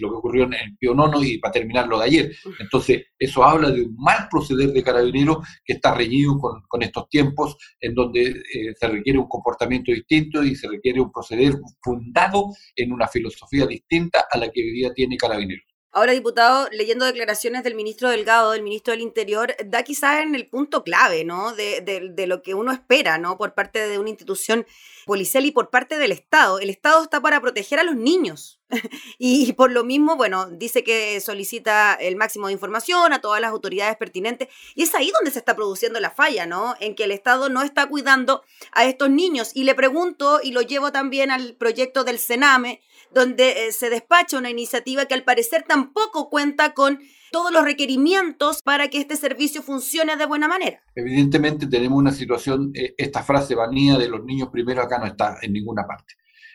lo 0.00 0.10
que 0.10 0.16
ocurrió 0.16 0.44
en 0.44 0.54
el 0.54 0.76
Pío 0.78 0.94
Nono 0.94 1.22
y 1.22 1.38
para 1.38 1.52
terminar 1.52 1.86
lo 1.86 1.98
de 1.98 2.04
ayer. 2.04 2.32
Entonces, 2.58 3.06
eso 3.18 3.44
habla 3.44 3.70
de 3.70 3.82
un 3.82 3.96
mal 3.96 4.28
proceder 4.30 4.72
de 4.72 4.82
carabineros 4.82 5.38
que 5.64 5.74
está 5.74 5.94
reñido 5.94 6.38
con, 6.38 6.62
con 6.68 6.82
estos 6.82 7.08
tiempos 7.08 7.56
en 7.80 7.94
donde 7.94 8.22
eh, 8.30 8.74
se 8.78 8.88
requiere 8.88 9.18
un 9.18 9.28
comportamiento 9.28 9.92
distinto 9.92 10.42
y 10.42 10.54
se 10.54 10.68
requiere 10.68 11.00
un 11.00 11.12
proceder 11.12 11.54
fundado 11.82 12.46
en 12.76 12.92
una 12.92 13.08
filosofía 13.08 13.66
distinta 13.66 14.26
a 14.30 14.38
la 14.38 14.50
que 14.50 14.62
hoy 14.62 14.72
día 14.72 14.92
tiene 14.94 15.16
carabineros. 15.16 15.71
Ahora, 15.94 16.12
diputado, 16.12 16.70
leyendo 16.72 17.04
declaraciones 17.04 17.64
del 17.64 17.74
ministro 17.74 18.08
Delgado, 18.08 18.52
del 18.52 18.62
ministro 18.62 18.92
del 18.92 19.02
Interior, 19.02 19.54
da 19.66 19.82
quizás 19.82 20.22
en 20.22 20.34
el 20.34 20.46
punto 20.46 20.84
clave, 20.84 21.22
¿no? 21.22 21.52
De, 21.54 22.24
lo 22.26 22.42
que 22.42 22.54
uno 22.54 22.72
espera, 22.72 23.18
¿no? 23.18 23.36
Por 23.36 23.52
parte 23.52 23.86
de 23.86 23.98
una 23.98 24.08
institución 24.08 24.66
policial 25.04 25.44
y 25.44 25.50
por 25.50 25.68
parte 25.68 25.98
del 25.98 26.10
Estado. 26.10 26.60
El 26.60 26.70
Estado 26.70 27.02
está 27.02 27.20
para 27.20 27.42
proteger 27.42 27.78
a 27.78 27.84
los 27.84 27.94
niños. 27.94 28.58
y 29.18 29.52
por 29.52 29.70
lo 29.70 29.84
mismo, 29.84 30.16
bueno, 30.16 30.46
dice 30.46 30.82
que 30.82 31.20
solicita 31.20 31.92
el 31.92 32.16
máximo 32.16 32.46
de 32.46 32.54
información 32.54 33.12
a 33.12 33.20
todas 33.20 33.42
las 33.42 33.50
autoridades 33.50 33.98
pertinentes. 33.98 34.48
Y 34.74 34.84
es 34.84 34.94
ahí 34.94 35.10
donde 35.10 35.30
se 35.30 35.40
está 35.40 35.54
produciendo 35.54 36.00
la 36.00 36.10
falla, 36.10 36.46
¿no? 36.46 36.74
En 36.80 36.94
que 36.94 37.04
el 37.04 37.10
Estado 37.10 37.50
no 37.50 37.60
está 37.60 37.86
cuidando 37.86 38.44
a 38.72 38.86
estos 38.86 39.10
niños. 39.10 39.50
Y 39.52 39.64
le 39.64 39.74
pregunto, 39.74 40.40
y 40.42 40.52
lo 40.52 40.62
llevo 40.62 40.90
también 40.90 41.30
al 41.30 41.54
proyecto 41.54 42.02
del 42.02 42.18
Sename, 42.18 42.80
donde 43.14 43.66
eh, 43.68 43.72
se 43.72 43.90
despacha 43.90 44.38
una 44.38 44.50
iniciativa 44.50 45.06
que 45.06 45.14
al 45.14 45.24
parecer 45.24 45.64
tampoco 45.66 46.30
cuenta 46.30 46.74
con 46.74 47.00
todos 47.30 47.52
los 47.52 47.64
requerimientos 47.64 48.62
para 48.62 48.88
que 48.88 48.98
este 48.98 49.16
servicio 49.16 49.62
funcione 49.62 50.16
de 50.16 50.26
buena 50.26 50.48
manera. 50.48 50.82
Evidentemente 50.94 51.66
tenemos 51.66 51.98
una 51.98 52.12
situación, 52.12 52.72
eh, 52.74 52.94
esta 52.96 53.22
frase 53.22 53.54
vanía 53.54 53.96
de 53.96 54.08
los 54.08 54.24
niños 54.24 54.50
primero 54.50 54.82
acá 54.82 54.98
no 54.98 55.06
está 55.06 55.38
en 55.42 55.52
ninguna 55.52 55.86
parte. 55.86 56.14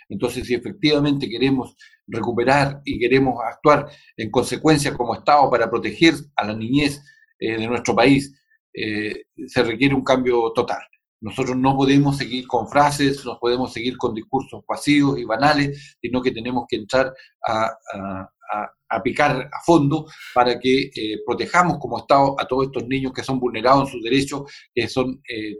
Entonces, 0.09 0.47
si 0.47 0.53
efectivamente 0.53 1.27
queremos 1.27 1.75
recuperar 2.07 2.81
y 2.85 2.97
queremos 2.97 3.35
actuar 3.43 3.89
en 4.15 4.31
consecuencia 4.31 4.95
como 4.95 5.15
Estado 5.15 5.49
para 5.49 5.69
proteger 5.69 6.13
a 6.35 6.45
la 6.45 6.55
niñez 6.55 7.03
eh, 7.39 7.57
de 7.57 7.67
nuestro 7.67 7.95
país, 7.95 8.33
se 9.47 9.63
requiere 9.63 9.95
un 9.95 10.03
cambio 10.03 10.51
total. 10.53 10.83
Nosotros 11.19 11.57
no 11.57 11.75
podemos 11.75 12.17
seguir 12.17 12.47
con 12.47 12.67
frases, 12.67 13.25
no 13.25 13.39
podemos 13.39 13.73
seguir 13.73 13.97
con 13.97 14.13
discursos 14.13 14.63
vacíos 14.67 15.17
y 15.17 15.23
banales, 15.23 15.97
sino 15.99 16.21
que 16.21 16.31
tenemos 16.31 16.65
que 16.67 16.77
entrar 16.77 17.13
a, 17.47 17.75
picar 19.03 19.49
a 19.51 19.59
fondo 19.65 20.05
para 20.33 20.57
que 20.59 20.89
eh, 20.95 21.19
protejamos 21.25 21.77
como 21.79 21.99
Estado 21.99 22.35
a 22.39 22.47
todos 22.47 22.67
estos 22.67 22.87
niños 22.87 23.11
que 23.13 23.23
son 23.23 23.39
vulnerados 23.39 23.87
en 23.87 23.91
sus 23.91 24.03
derechos, 24.03 24.51
que 24.73 24.87
son 24.87 25.21
eh, 25.27 25.57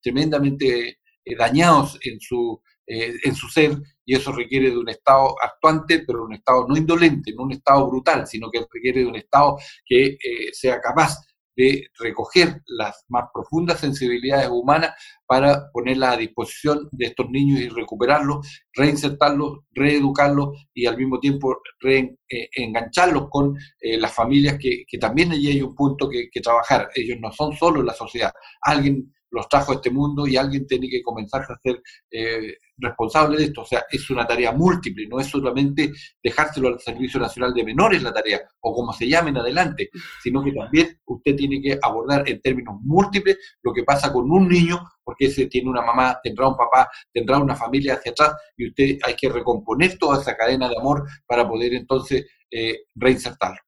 tremendamente 0.00 0.98
eh, 1.24 1.36
dañados 1.36 1.98
en 2.02 2.20
su, 2.20 2.60
en 2.86 3.34
su 3.34 3.48
ser, 3.48 3.76
y 4.06 4.14
eso 4.14 4.32
requiere 4.32 4.70
de 4.70 4.78
un 4.78 4.88
Estado 4.88 5.34
actuante, 5.42 6.04
pero 6.06 6.24
un 6.24 6.32
Estado 6.32 6.66
no 6.66 6.76
indolente, 6.76 7.34
no 7.34 7.42
un 7.42 7.52
Estado 7.52 7.86
brutal, 7.86 8.26
sino 8.26 8.50
que 8.50 8.64
requiere 8.72 9.00
de 9.00 9.06
un 9.06 9.16
Estado 9.16 9.56
que 9.84 10.16
sea 10.52 10.80
capaz 10.80 11.16
de 11.58 11.88
recoger 11.98 12.62
las 12.66 13.04
más 13.08 13.24
profundas 13.34 13.80
sensibilidades 13.80 14.48
humanas 14.48 14.92
para 15.26 15.68
ponerlas 15.72 16.14
a 16.14 16.16
disposición 16.16 16.88
de 16.92 17.06
estos 17.06 17.28
niños 17.30 17.60
y 17.60 17.68
recuperarlos, 17.68 18.46
reinsertarlos, 18.72 19.64
reeducarlos 19.72 20.50
y 20.72 20.86
al 20.86 20.96
mismo 20.96 21.18
tiempo 21.18 21.56
reengancharlos 21.80 23.28
con 23.28 23.56
eh, 23.80 23.98
las 23.98 24.14
familias 24.14 24.56
que, 24.56 24.84
también 25.00 25.32
allí 25.32 25.48
hay 25.48 25.60
un 25.60 25.74
punto 25.74 26.08
que, 26.08 26.28
trabajar. 26.40 26.88
Ellos 26.94 27.18
no 27.20 27.32
son 27.32 27.56
solo 27.56 27.82
la 27.82 27.92
sociedad. 27.92 28.32
Alguien 28.62 29.12
los 29.32 29.48
trajo 29.48 29.72
a 29.72 29.74
este 29.74 29.90
mundo 29.90 30.28
y 30.28 30.36
alguien 30.36 30.64
tiene 30.64 30.88
que 30.88 31.02
comenzar 31.02 31.42
a 31.42 31.58
ser 31.60 31.82
eh, 32.12 32.54
responsable 32.78 33.36
de 33.36 33.44
esto. 33.44 33.62
O 33.62 33.66
sea, 33.66 33.84
es 33.90 34.08
una 34.10 34.26
tarea 34.26 34.52
múltiple, 34.52 35.06
no 35.06 35.20
es 35.20 35.26
solamente 35.26 35.92
dejárselo 36.22 36.68
al 36.68 36.80
Servicio 36.80 37.20
Nacional 37.20 37.52
de 37.52 37.64
Menores 37.64 38.02
la 38.02 38.12
tarea, 38.12 38.40
o 38.60 38.74
como 38.74 38.92
se 38.92 39.08
llamen 39.08 39.36
adelante, 39.36 39.90
sino 40.22 40.42
que 40.42 40.52
también 40.52 40.98
usted 41.06 41.36
tiene 41.36 41.60
que 41.60 41.78
abordar 41.80 42.28
en 42.28 42.40
términos 42.40 42.76
múltiples 42.82 43.38
lo 43.62 43.72
que 43.72 43.84
pasa 43.84 44.12
con 44.12 44.30
un 44.30 44.48
niño, 44.48 44.80
porque 45.02 45.26
ese 45.26 45.46
tiene 45.46 45.70
una 45.70 45.82
mamá, 45.82 46.18
tendrá 46.22 46.48
un 46.48 46.56
papá, 46.56 46.88
tendrá 47.12 47.38
una 47.38 47.56
familia 47.56 47.94
hacia 47.94 48.12
atrás, 48.12 48.34
y 48.56 48.68
usted 48.68 48.98
hay 49.04 49.14
que 49.14 49.28
recomponer 49.28 49.98
toda 49.98 50.20
esa 50.20 50.36
cadena 50.36 50.68
de 50.68 50.76
amor 50.78 51.04
para 51.26 51.48
poder 51.48 51.74
entonces 51.74 52.26
eh, 52.50 52.84
reinsertarlo. 52.94 53.67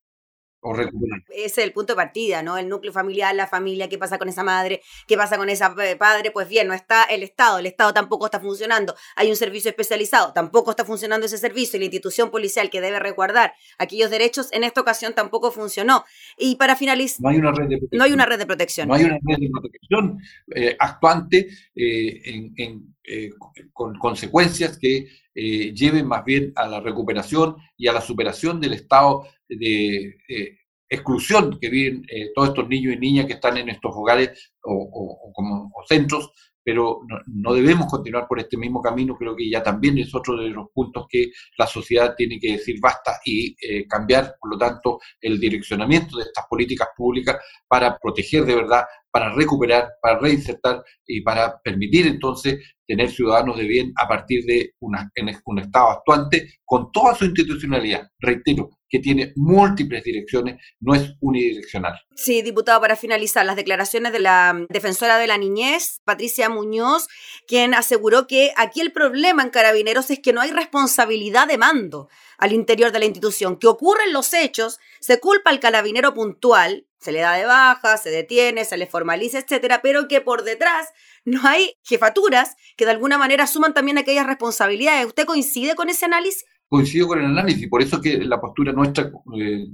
Ese 1.31 1.45
es 1.45 1.59
el 1.59 1.73
punto 1.73 1.95
de 1.95 1.97
partida, 1.97 2.43
¿no? 2.43 2.59
El 2.59 2.69
núcleo 2.69 2.93
familiar, 2.93 3.35
la 3.35 3.47
familia, 3.47 3.89
qué 3.89 3.97
pasa 3.97 4.19
con 4.19 4.29
esa 4.29 4.45
madre, 4.45 4.83
qué 5.07 5.17
pasa 5.17 5.39
con 5.39 5.49
ese 5.49 5.65
eh, 5.65 5.97
padre, 5.97 6.31
pues 6.31 6.49
bien, 6.49 6.69
no 6.69 6.75
está 6.75 7.05
el 7.05 7.23
Estado, 7.23 7.59
el 7.59 7.67
Estado 7.67 7.95
tampoco 7.95 8.27
está 8.27 8.41
funcionando, 8.41 8.95
hay 9.17 9.31
un 9.31 9.37
servicio 9.37 9.71
especializado, 9.71 10.35
tampoco 10.35 10.71
está 10.71 10.85
funcionando 10.85 11.25
ese 11.25 11.39
servicio, 11.39 11.77
y 11.77 11.81
la 11.81 11.87
institución 11.87 12.31
policial 12.31 12.69
que 12.69 12.83
debe 12.83 12.99
resguardar 12.99 13.55
aquellos 13.79 14.11
derechos, 14.11 14.49
en 14.53 14.65
esta 14.65 14.83
ocasión 14.83 15.15
tampoco 15.15 15.51
funcionó. 15.51 16.05
Y 16.37 16.57
para 16.57 16.77
finalizar, 16.77 17.21
no 17.23 17.31
hay 17.31 17.39
una 17.39 17.53
red 17.53 17.69
de 17.69 17.79
protección. 17.79 17.99
No 17.99 18.05
hay 18.05 18.13
una 18.13 18.27
red 18.27 18.39
de 18.39 18.47
protección. 18.47 18.89
No 18.89 18.95
hay 18.95 19.05
una 19.05 19.19
red 19.27 19.39
de 19.39 19.51
protección 19.51 20.19
eh, 20.55 20.77
actuante 20.79 21.49
eh, 21.75 23.31
con 23.73 23.99
consecuencias 23.99 24.79
que 24.79 25.07
lleven 25.35 26.07
más 26.07 26.25
bien 26.25 26.53
a 26.57 26.67
la 26.67 26.81
recuperación 26.81 27.57
y 27.77 27.89
a 27.89 27.93
la 27.93 28.01
superación 28.01 28.61
del 28.61 28.75
estado 28.75 29.27
de 29.49 30.17
eh, 30.29 30.59
exclusión 30.91 31.59
que 31.61 31.71
viven 31.71 32.05
eh, 32.09 32.33
todos 32.35 32.49
estos 32.49 32.69
niños 32.69 32.95
y 32.95 32.99
niñas 32.99 33.27
que 33.27 33.35
están 33.35 33.57
en 33.57 33.69
estos 33.69 33.93
hogares 33.95 34.53
o, 34.63 35.33
como, 35.33 35.71
centros, 35.89 36.33
pero 36.63 37.01
no, 37.27 37.55
debemos 37.55 37.87
continuar 37.87 38.27
por 38.29 38.39
este 38.39 38.57
mismo 38.57 38.81
camino, 38.81 39.17
creo 39.17 39.35
que 39.35 39.49
ya 39.49 39.63
también 39.63 39.99
es 39.99 40.15
otro 40.15 40.37
de 40.37 40.49
los 40.49 40.69
puntos 40.73 41.07
que 41.09 41.31
la 41.59 41.67
sociedad 41.67 42.15
tiene 42.17 42.39
que 42.39 42.53
decir 42.53 42.77
basta 42.81 43.19
y 43.25 43.57
eh, 43.63 43.87
cambiar, 43.87 44.35
por 44.41 44.53
lo 44.53 44.59
tanto, 44.59 44.99
el 45.21 45.39
direccionamiento 45.41 46.17
de 46.17 46.25
estas 46.25 46.45
políticas 46.49 46.89
públicas 46.97 47.39
para 47.67 47.97
proteger 47.99 48.45
de 48.45 48.55
verdad, 48.57 48.85
para 49.11 49.35
recuperar, 49.35 49.89
para 50.01 50.19
reinsertar 50.19 50.83
y 51.07 51.21
para 51.23 51.61
permitir 51.63 52.07
entonces 52.07 52.59
tener 52.87 53.11
ciudadanos 53.11 53.57
de 53.57 53.67
bien 53.67 53.93
a 53.97 54.09
partir 54.09 54.45
de 54.45 54.75
una, 54.81 55.11
un 55.45 55.59
Estado 55.59 55.91
actuante 55.91 56.55
con 56.65 56.91
toda 56.93 57.15
su 57.15 57.25
institucionalidad. 57.25 58.09
Reitero, 58.19 58.71
que 58.91 58.99
tiene 58.99 59.33
múltiples 59.37 60.03
direcciones, 60.03 60.61
no 60.81 60.95
es 60.95 61.15
unidireccional. 61.21 61.95
Sí, 62.17 62.43
diputado, 62.43 62.81
para 62.81 62.97
finalizar, 62.97 63.47
las 63.47 63.57
declaraciones 63.57 64.13
de 64.13 64.19
la 64.19 64.53
mm, 64.53 64.67
defensora 64.69 65.17
de 65.17 65.29
la 65.29 65.39
niñez, 65.39 66.01
Patricia 66.05 66.49
Muñoz, 66.51 67.07
quien 67.47 67.73
aseguró 67.73 68.27
que 68.27 68.53
aquí 68.57 68.81
el 68.81 68.93
problema 68.93 69.43
en 69.43 69.51
carabineros 69.51 70.11
es 70.11 70.19
que 70.19 70.33
no 70.33 70.41
hay 70.41 70.51
responsabilidad 70.51 71.47
de 71.47 71.57
mando 71.57 72.09
al 72.37 72.53
interior 72.53 72.91
de 72.91 72.99
la 72.99 73.05
institución, 73.05 73.57
que 73.57 73.69
ocurren 73.69 74.13
los 74.13 74.35
hechos, 74.35 74.81
se 74.99 75.21
culpa 75.21 75.51
al 75.51 75.61
carabinero 75.61 76.13
puntual, 76.13 76.87
se 76.99 77.13
le 77.13 77.21
da 77.21 77.35
de 77.35 77.47
baja, 77.47 77.97
se 77.97 78.11
detiene, 78.11 78.65
se 78.65 78.77
le 78.77 78.87
formaliza, 78.87 79.39
etcétera, 79.39 79.81
pero 79.83 80.09
que 80.09 80.21
por 80.21 80.43
detrás 80.43 80.89
no 81.25 81.41
hay 81.47 81.79
jefaturas 81.83 82.57
que 82.77 82.85
de 82.85 82.91
alguna 82.91 83.19
manera 83.19 83.45
asuman 83.45 83.73
también 83.73 83.99
aquellas 83.99 84.27
responsabilidades. 84.27 85.07
¿Usted 85.07 85.25
coincide 85.25 85.75
con 85.75 85.89
ese 85.89 86.07
análisis? 86.07 86.45
Coincido 86.71 87.09
con 87.09 87.19
el 87.19 87.27
análisis, 87.27 87.69
por 87.69 87.83
eso 87.83 88.01
que 88.01 88.19
la 88.19 88.41
postura 88.41 88.73
nuestra, 88.73 89.11
eh, 89.37 89.67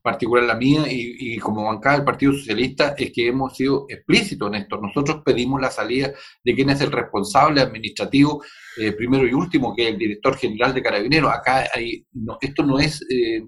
particular 0.00 0.44
la 0.44 0.54
mía 0.54 0.84
y, 0.88 1.36
como 1.38 1.64
bancada 1.64 1.96
del 1.96 2.04
Partido 2.04 2.32
Socialista, 2.32 2.94
es 2.96 3.10
que 3.12 3.26
hemos 3.26 3.56
sido 3.56 3.84
explícitos 3.88 4.48
en 4.48 4.62
esto. 4.62 4.80
Nosotros 4.80 5.22
pedimos 5.24 5.60
la 5.60 5.72
salida 5.72 6.12
de 6.44 6.54
quien 6.54 6.70
es 6.70 6.80
el 6.80 6.92
responsable 6.92 7.60
administrativo, 7.60 8.42
eh, 8.78 8.92
primero 8.92 9.26
y 9.26 9.32
último, 9.32 9.74
que 9.74 9.88
es 9.88 9.92
el 9.94 9.98
director 9.98 10.36
general 10.36 10.72
de 10.72 10.82
Carabineros. 10.82 11.32
Acá 11.32 11.66
hay, 11.74 12.06
esto 12.40 12.62
no 12.64 12.78
es... 12.78 13.02
Eh, 13.10 13.42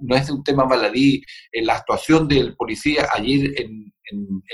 no 0.00 0.16
es 0.16 0.28
un 0.28 0.42
tema 0.42 0.64
baladí, 0.64 1.22
en 1.52 1.66
la 1.66 1.76
actuación 1.76 2.26
del 2.26 2.56
policía 2.56 3.06
ayer 3.14 3.54
en, 3.60 3.92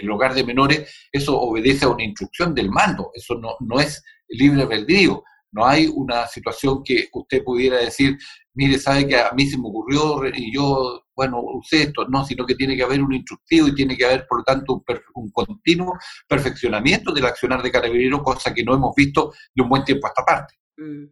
el 0.00 0.10
hogar 0.10 0.34
de 0.34 0.44
menores, 0.44 1.08
eso 1.10 1.40
obedece 1.40 1.86
a 1.86 1.88
una 1.88 2.04
instrucción 2.04 2.54
del 2.54 2.70
mando, 2.70 3.10
eso 3.14 3.34
no, 3.34 3.56
no 3.60 3.80
es 3.80 4.02
libre 4.28 4.62
albedrío. 4.62 5.24
No 5.52 5.66
hay 5.66 5.90
una 5.92 6.26
situación 6.26 6.82
que 6.84 7.08
usted 7.12 7.42
pudiera 7.42 7.78
decir, 7.78 8.16
mire, 8.54 8.78
sabe 8.78 9.06
que 9.06 9.16
a 9.16 9.32
mí 9.32 9.46
se 9.46 9.58
me 9.58 9.68
ocurrió 9.68 10.22
y 10.32 10.54
yo, 10.54 11.04
bueno, 11.14 11.40
usé 11.42 11.82
esto. 11.82 12.06
No, 12.08 12.24
sino 12.24 12.46
que 12.46 12.54
tiene 12.54 12.76
que 12.76 12.82
haber 12.82 13.02
un 13.02 13.12
instructivo 13.12 13.68
y 13.68 13.74
tiene 13.74 13.96
que 13.96 14.04
haber, 14.04 14.26
por 14.26 14.38
lo 14.38 14.44
tanto, 14.44 14.74
un, 14.74 14.84
un 15.14 15.30
continuo 15.30 15.98
perfeccionamiento 16.28 17.12
del 17.12 17.26
accionar 17.26 17.62
de 17.62 17.70
carabinero, 17.70 18.22
cosa 18.22 18.54
que 18.54 18.64
no 18.64 18.74
hemos 18.74 18.94
visto 18.94 19.32
de 19.54 19.62
un 19.62 19.68
buen 19.68 19.84
tiempo 19.84 20.06
a 20.06 20.10
esta 20.10 20.24
parte. 20.24 20.60
Mm. 20.80 21.04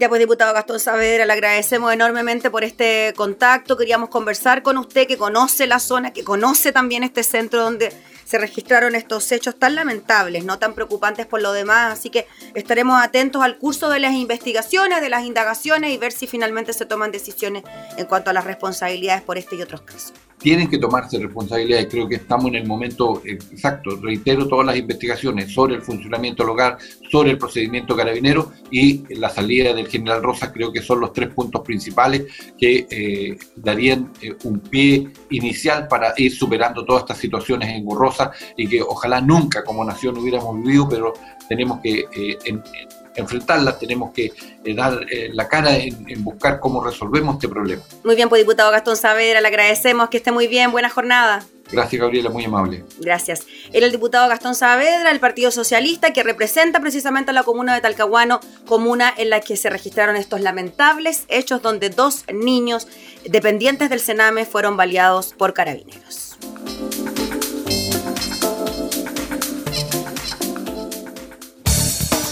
Ya 0.00 0.08
pues, 0.08 0.18
diputado 0.18 0.52
Gastón 0.52 0.80
Saavedra, 0.80 1.24
le 1.24 1.32
agradecemos 1.32 1.92
enormemente 1.92 2.50
por 2.50 2.64
este 2.64 3.12
contacto. 3.16 3.76
Queríamos 3.76 4.08
conversar 4.08 4.62
con 4.62 4.78
usted 4.78 5.06
que 5.06 5.16
conoce 5.16 5.66
la 5.66 5.78
zona, 5.78 6.12
que 6.12 6.24
conoce 6.24 6.72
también 6.72 7.04
este 7.04 7.22
centro 7.22 7.62
donde 7.62 7.92
se 8.32 8.38
registraron 8.38 8.94
estos 8.94 9.30
hechos 9.30 9.58
tan 9.58 9.74
lamentables, 9.74 10.42
no 10.42 10.58
tan 10.58 10.72
preocupantes 10.72 11.26
por 11.26 11.42
lo 11.42 11.52
demás. 11.52 11.92
Así 11.92 12.08
que 12.08 12.26
estaremos 12.54 12.98
atentos 12.98 13.42
al 13.42 13.58
curso 13.58 13.90
de 13.90 14.00
las 14.00 14.14
investigaciones, 14.14 15.02
de 15.02 15.10
las 15.10 15.24
indagaciones 15.24 15.90
y 15.90 15.98
ver 15.98 16.12
si 16.12 16.26
finalmente 16.26 16.72
se 16.72 16.86
toman 16.86 17.12
decisiones 17.12 17.62
en 17.98 18.06
cuanto 18.06 18.30
a 18.30 18.32
las 18.32 18.44
responsabilidades 18.44 19.20
por 19.20 19.36
este 19.36 19.56
y 19.56 19.60
otros 19.60 19.82
casos 19.82 20.14
tienen 20.42 20.68
que 20.68 20.78
tomarse 20.78 21.18
responsabilidades. 21.18 21.86
Creo 21.88 22.08
que 22.08 22.16
estamos 22.16 22.46
en 22.46 22.56
el 22.56 22.66
momento 22.66 23.22
exacto. 23.24 23.96
Reitero 24.02 24.48
todas 24.48 24.66
las 24.66 24.76
investigaciones 24.76 25.52
sobre 25.52 25.76
el 25.76 25.82
funcionamiento 25.82 26.42
del 26.42 26.50
hogar, 26.50 26.78
sobre 27.10 27.30
el 27.30 27.38
procedimiento 27.38 27.96
carabinero 27.96 28.52
y 28.70 29.14
la 29.14 29.28
salida 29.28 29.72
del 29.72 29.88
general 29.88 30.22
Rosa. 30.22 30.52
Creo 30.52 30.72
que 30.72 30.82
son 30.82 31.00
los 31.00 31.12
tres 31.12 31.28
puntos 31.28 31.62
principales 31.62 32.24
que 32.58 32.86
eh, 32.90 33.36
darían 33.56 34.12
eh, 34.20 34.34
un 34.44 34.58
pie 34.60 35.08
inicial 35.30 35.86
para 35.88 36.12
ir 36.16 36.32
superando 36.34 36.84
todas 36.84 37.02
estas 37.02 37.18
situaciones 37.18 37.68
engorrosas 37.68 38.30
y 38.56 38.66
que 38.66 38.82
ojalá 38.82 39.20
nunca 39.20 39.62
como 39.64 39.84
nación 39.84 40.18
hubiéramos 40.18 40.60
vivido, 40.62 40.88
pero 40.88 41.12
tenemos 41.48 41.80
que 41.80 42.06
eh, 42.14 42.38
enfrentarlas, 43.14 43.78
tenemos 43.78 44.12
que 44.12 44.32
eh, 44.64 44.74
dar 44.74 45.06
eh, 45.10 45.30
la 45.32 45.48
cara 45.48 45.76
en, 45.76 46.24
buscar 46.24 46.60
cómo 46.60 46.82
resolvemos 46.82 47.34
este 47.36 47.48
problema. 47.48 47.82
Muy 48.04 48.16
bien, 48.16 48.28
pues 48.28 48.42
diputado 48.42 48.70
Gastón 48.70 48.96
Saavedra, 48.96 49.40
le 49.40 49.48
agradecemos 49.48 50.08
que 50.08 50.18
esté 50.18 50.32
muy 50.32 50.46
bien, 50.46 50.72
buena 50.72 50.88
jornada. 50.88 51.44
Gracias, 51.70 52.02
Gabriela, 52.02 52.28
muy 52.28 52.44
amable. 52.44 52.84
Gracias. 52.98 53.46
Era 53.72 53.86
el 53.86 53.92
diputado 53.92 54.28
Gastón 54.28 54.54
Saavedra, 54.54 55.08
del 55.08 55.20
Partido 55.20 55.50
Socialista, 55.50 56.12
que 56.12 56.22
representa 56.22 56.80
precisamente 56.80 57.30
a 57.30 57.34
la 57.34 57.44
comuna 57.44 57.74
de 57.74 57.80
Talcahuano, 57.80 58.40
comuna 58.66 59.12
en 59.16 59.30
la 59.30 59.40
que 59.40 59.56
se 59.56 59.70
registraron 59.70 60.16
estos 60.16 60.40
lamentables 60.42 61.24
hechos 61.28 61.62
donde 61.62 61.88
dos 61.88 62.24
niños 62.32 62.88
dependientes 63.24 63.88
del 63.88 64.00
Sename 64.00 64.44
fueron 64.44 64.76
baleados 64.76 65.32
por 65.32 65.54
carabineros. 65.54 66.31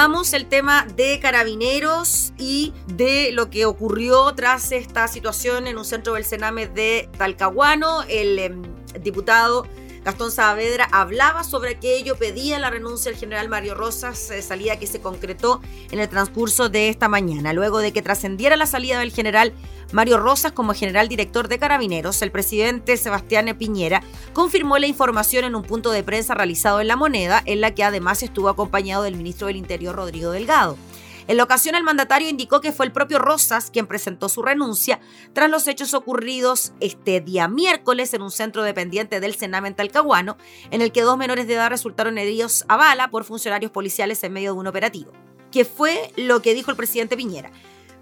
Retomamos 0.00 0.32
el 0.32 0.46
tema 0.46 0.86
de 0.96 1.20
carabineros 1.20 2.32
y 2.38 2.72
de 2.86 3.32
lo 3.32 3.50
que 3.50 3.66
ocurrió 3.66 4.34
tras 4.34 4.72
esta 4.72 5.06
situación 5.08 5.66
en 5.66 5.76
un 5.76 5.84
centro 5.84 6.14
del 6.14 6.24
Sename 6.24 6.68
de 6.68 7.10
Talcahuano. 7.18 8.04
El 8.08 8.38
eh, 8.38 8.50
diputado 9.02 9.66
Gastón 10.04 10.32
Saavedra 10.32 10.88
hablaba 10.92 11.44
sobre 11.44 11.72
aquello, 11.72 12.16
pedía 12.16 12.58
la 12.58 12.70
renuncia 12.70 13.10
del 13.10 13.20
general 13.20 13.48
Mario 13.50 13.74
Rosas, 13.74 14.30
eh, 14.30 14.40
salida 14.40 14.78
que 14.78 14.86
se 14.86 15.00
concretó 15.00 15.60
en 15.90 16.00
el 16.00 16.08
transcurso 16.08 16.70
de 16.70 16.88
esta 16.88 17.08
mañana. 17.08 17.52
Luego 17.52 17.78
de 17.78 17.92
que 17.92 18.00
trascendiera 18.00 18.56
la 18.56 18.66
salida 18.66 19.00
del 19.00 19.12
general 19.12 19.52
Mario 19.92 20.18
Rosas 20.18 20.52
como 20.52 20.72
general 20.72 21.08
director 21.08 21.48
de 21.48 21.58
Carabineros, 21.58 22.22
el 22.22 22.30
presidente 22.30 22.96
Sebastián 22.96 23.54
Piñera 23.58 24.02
confirmó 24.32 24.78
la 24.78 24.86
información 24.86 25.44
en 25.44 25.54
un 25.54 25.62
punto 25.62 25.90
de 25.90 26.02
prensa 26.02 26.34
realizado 26.34 26.80
en 26.80 26.88
La 26.88 26.96
Moneda, 26.96 27.42
en 27.44 27.60
la 27.60 27.74
que 27.74 27.84
además 27.84 28.22
estuvo 28.22 28.48
acompañado 28.48 29.02
del 29.02 29.16
ministro 29.16 29.48
del 29.48 29.56
Interior 29.56 29.96
Rodrigo 29.96 30.30
Delgado. 30.30 30.78
En 31.26 31.36
la 31.36 31.44
ocasión, 31.44 31.74
el 31.74 31.82
mandatario 31.82 32.28
indicó 32.28 32.60
que 32.60 32.72
fue 32.72 32.86
el 32.86 32.92
propio 32.92 33.18
Rosas 33.18 33.70
quien 33.70 33.86
presentó 33.86 34.28
su 34.28 34.42
renuncia 34.42 35.00
tras 35.32 35.50
los 35.50 35.66
hechos 35.68 35.94
ocurridos 35.94 36.72
este 36.80 37.20
día 37.20 37.48
miércoles 37.48 38.14
en 38.14 38.22
un 38.22 38.30
centro 38.30 38.62
dependiente 38.62 39.20
del 39.20 39.34
Sename 39.34 39.68
en 39.68 39.74
Talcahuano, 39.74 40.36
en 40.70 40.82
el 40.82 40.92
que 40.92 41.02
dos 41.02 41.18
menores 41.18 41.46
de 41.46 41.54
edad 41.54 41.70
resultaron 41.70 42.18
heridos 42.18 42.64
a 42.68 42.76
bala 42.76 43.10
por 43.10 43.24
funcionarios 43.24 43.70
policiales 43.70 44.22
en 44.24 44.32
medio 44.32 44.52
de 44.52 44.58
un 44.58 44.66
operativo. 44.66 45.12
Que 45.50 45.64
fue 45.64 46.12
lo 46.16 46.42
que 46.42 46.54
dijo 46.54 46.70
el 46.70 46.76
presidente 46.76 47.16
Piñera. 47.16 47.50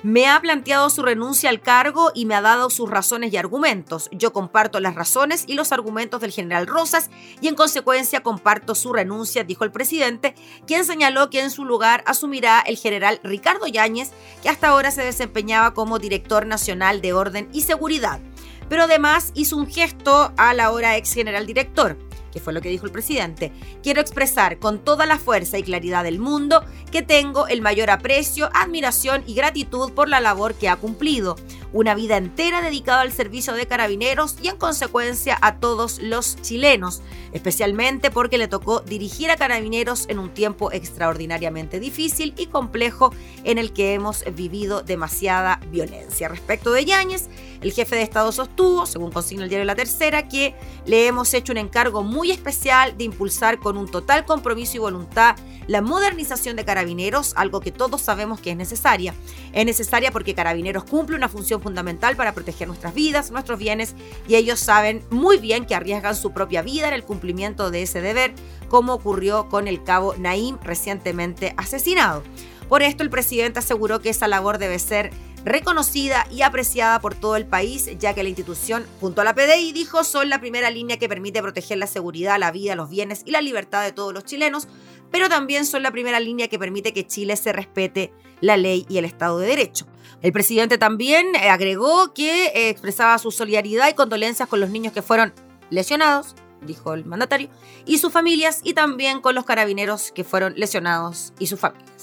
Me 0.05 0.29
ha 0.29 0.41
planteado 0.41 0.91
su 0.91 1.03
renuncia 1.03 1.51
al 1.51 1.61
cargo 1.61 2.13
y 2.15 2.25
me 2.25 2.37
ha 2.37 2.41
dado 2.41 2.71
sus 2.71 2.89
razones 2.89 3.33
y 3.33 3.37
argumentos. 3.37 4.09
Yo 4.13 4.33
comparto 4.33 4.79
las 4.79 4.95
razones 4.95 5.43
y 5.49 5.55
los 5.55 5.73
argumentos 5.73 6.21
del 6.21 6.31
general 6.31 6.69
Rosas 6.69 7.11
y 7.41 7.49
en 7.49 7.57
consecuencia 7.57 8.23
comparto 8.23 8.77
su 8.77 8.93
renuncia, 8.93 9.43
dijo 9.43 9.65
el 9.65 9.73
presidente, 9.73 10.37
quien 10.69 10.85
señaló 10.85 11.31
que 11.31 11.41
en 11.41 11.51
su 11.51 11.65
lugar 11.65 12.05
asumirá 12.07 12.61
el 12.61 12.77
general 12.77 13.19
Ricardo 13.25 13.67
Yáñez, 13.67 14.13
que 14.41 14.49
hasta 14.49 14.69
ahora 14.69 14.93
se 14.93 15.03
desempeñaba 15.03 15.75
como 15.75 15.99
director 15.99 16.47
nacional 16.47 17.01
de 17.01 17.13
orden 17.13 17.49
y 17.53 17.63
seguridad. 17.63 18.21
Pero 18.69 18.85
además 18.85 19.33
hizo 19.35 19.57
un 19.57 19.67
gesto 19.67 20.33
a 20.37 20.55
la 20.55 20.67
ahora 20.67 20.97
ex 20.97 21.13
general 21.13 21.45
director 21.45 22.08
que 22.33 22.41
fue 22.41 22.53
lo 22.53 22.61
que 22.61 22.69
dijo 22.69 22.87
el 22.87 22.93
presidente, 22.93 23.53
quiero 23.83 24.01
expresar 24.01 24.59
con 24.59 24.79
toda 24.79 25.07
la 25.07 25.19
fuerza 25.19 25.59
y 25.59 25.63
claridad 25.63 26.05
del 26.05 26.19
mundo 26.19 26.65
que 26.91 27.03
tengo 27.03 27.47
el 27.49 27.63
mayor 27.63 27.91
aprecio, 27.91 28.51
admiración 28.55 29.23
y 29.27 29.35
gratitud 29.35 29.93
por 29.93 30.09
la 30.09 30.21
labor 30.21 30.55
que 30.55 30.69
ha 30.69 30.77
cumplido. 30.77 31.37
Una 31.73 31.95
vida 31.95 32.17
entera 32.17 32.63
dedicada 32.63 33.03
al 33.03 33.13
servicio 33.13 33.53
de 33.53 33.67
carabineros 33.67 34.37
y 34.43 34.49
en 34.49 34.57
consecuencia 34.57 35.39
a 35.43 35.57
todos 35.57 35.99
los 35.99 36.41
chilenos, 36.41 37.03
especialmente 37.33 38.11
porque 38.11 38.39
le 38.39 38.49
tocó 38.49 38.81
dirigir 38.81 39.31
a 39.31 39.37
carabineros 39.37 40.09
en 40.09 40.19
un 40.19 40.33
tiempo 40.33 40.73
extraordinariamente 40.73 41.79
difícil 41.79 42.33
y 42.39 42.47
complejo 42.47 43.13
en 43.45 43.59
el 43.59 43.73
que 43.73 43.93
hemos 43.93 44.25
vivido 44.35 44.83
demasiada 44.83 45.61
violencia. 45.71 46.29
Respecto 46.29 46.73
de 46.73 46.87
Yáñez, 46.87 47.29
el 47.61 47.73
jefe 47.73 47.97
de 47.97 48.03
Estado 48.03 48.33
sostuvo, 48.33 48.87
según 48.87 49.11
consigna 49.11 49.45
el 49.45 49.49
diario 49.49 49.65
La 49.65 49.75
Tercera, 49.75 50.29
que 50.29 50.55
le 50.87 51.07
hemos 51.07 51.35
hecho 51.35 51.53
un 51.53 51.59
encargo 51.59 52.03
muy 52.03 52.31
especial 52.31 52.97
de 52.97 53.05
impulsar 53.05 53.59
con 53.59 53.77
un 53.77 53.91
total 53.91 54.25
compromiso 54.25 54.77
y 54.77 54.81
voluntad 54.81 55.37
la 55.67 55.83
modernización 55.83 56.57
de 56.57 56.65
carabineros, 56.65 57.35
algo 57.37 57.61
que 57.61 57.71
todos 57.71 58.01
sabemos 58.01 58.41
que 58.41 58.51
es 58.51 58.57
necesaria. 58.57 59.15
Es 59.53 59.67
necesaria 59.67 60.11
porque 60.11 60.35
carabineros 60.35 60.85
cumple 60.85 61.15
una 61.15 61.29
función 61.29 61.61
fundamental 61.61 62.17
para 62.17 62.33
proteger 62.33 62.69
nuestras 62.69 62.95
vidas, 62.95 63.31
nuestros 63.31 63.59
bienes, 63.59 63.95
y 64.27 64.37
ellos 64.37 64.61
saben 64.61 65.03
muy 65.11 65.37
bien 65.39 65.67
que 65.67 65.75
arriesgan 65.75 66.17
su 66.17 66.33
propia 66.33 66.63
vida 66.63 66.89
en 66.89 66.95
el 66.95 67.05
cumplimiento 67.05 67.71
de 67.71 67.83
ese 67.83 68.01
deber, 68.01 68.35
como 68.69 68.95
ocurrió 68.95 69.49
con 69.49 69.69
el 69.69 69.85
cabo 69.85 70.15
Naim 70.17 70.59
recientemente 70.63 71.55
asesinado. 71.57 72.23
Por 72.69 72.83
esto 72.83 73.03
el 73.03 73.11
presidente 73.11 73.59
aseguró 73.59 74.01
que 74.01 74.11
esa 74.11 74.29
labor 74.29 74.59
debe 74.59 74.79
ser 74.79 75.11
reconocida 75.45 76.27
y 76.31 76.43
apreciada 76.43 77.01
por 77.01 77.15
todo 77.15 77.37
el 77.37 77.47
país, 77.47 77.91
ya 77.99 78.15
que 78.15 78.23
la 78.23 78.29
institución, 78.29 78.87
junto 79.01 79.21
a 79.21 79.25
la 79.25 79.35
PDI, 79.35 79.73
dijo, 79.73 80.05
son 80.05 80.29
la 80.29 80.41
primera 80.41 80.71
línea 80.71 80.99
que 80.99 81.09
permite 81.09 81.43
proteger 81.43 81.79
la 81.79 81.87
seguridad, 81.87 82.39
la 82.39 82.51
vida, 82.51 82.75
los 82.75 82.91
bienes 82.91 83.23
y 83.25 83.31
la 83.31 83.41
libertad 83.41 83.83
de 83.83 83.93
todos 83.93 84.13
los 84.13 84.25
chilenos, 84.25 84.69
pero 85.11 85.29
también 85.29 85.65
son 85.65 85.83
la 85.83 85.91
primera 85.91 86.21
línea 86.21 86.49
que 86.49 86.59
permite 86.59 86.93
que 86.93 87.07
Chile 87.07 87.37
se 87.37 87.53
respete 87.53 88.13
la 88.41 88.57
ley 88.57 88.87
y 88.89 88.99
el 88.99 89.05
Estado 89.05 89.39
de 89.39 89.49
Derecho. 89.49 89.87
El 90.21 90.33
presidente 90.33 90.79
también 90.79 91.35
eh, 91.37 91.49
agregó 91.49 92.13
que 92.13 92.47
eh, 92.47 92.69
expresaba 92.71 93.19
su 93.19 93.31
solidaridad 93.31 93.89
y 93.89 93.95
condolencias 93.95 94.49
con 94.49 94.61
los 94.61 94.71
niños 94.71 94.93
que 94.93 95.03
fueron 95.03 95.33
lesionados, 95.71 96.35
dijo 96.63 96.95
el 96.95 97.05
mandatario, 97.05 97.49
y 97.87 97.99
sus 97.99 98.13
familias, 98.13 98.61
y 98.65 98.75
también 98.75 99.21
con 99.21 99.35
los 99.35 99.45
carabineros 99.45 100.13
que 100.13 100.25
fueron 100.25 100.55
lesionados 100.57 101.33
y 101.39 101.47
sus 101.47 101.61
familias. 101.61 101.98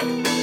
He 0.00 0.33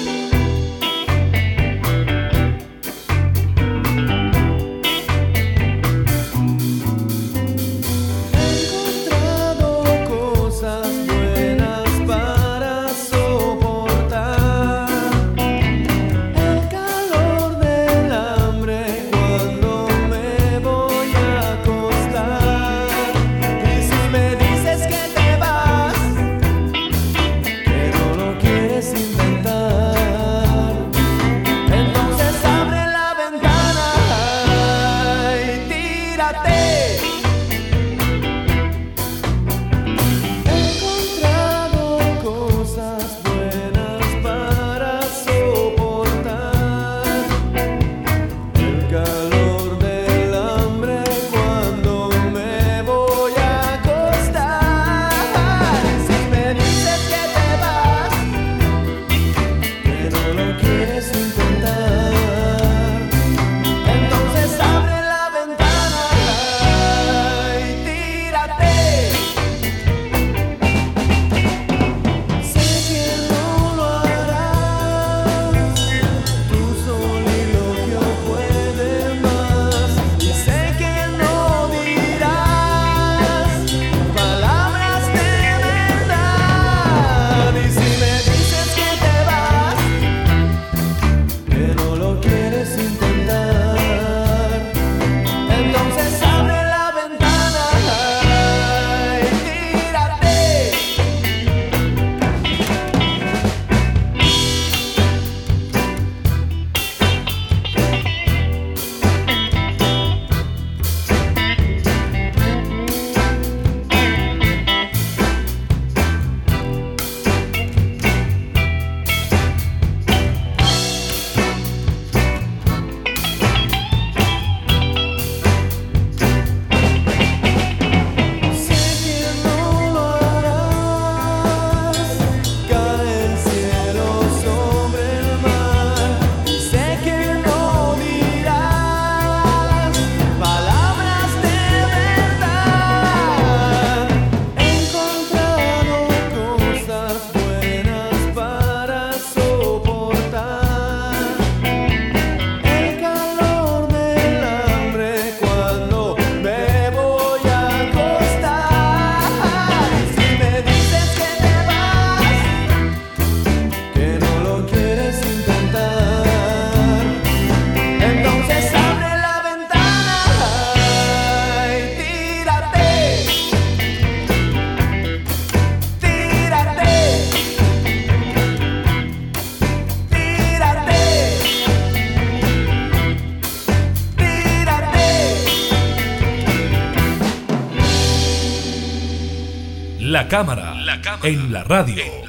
en 191.23 191.51
la 191.51 191.63
radio. 191.63 192.20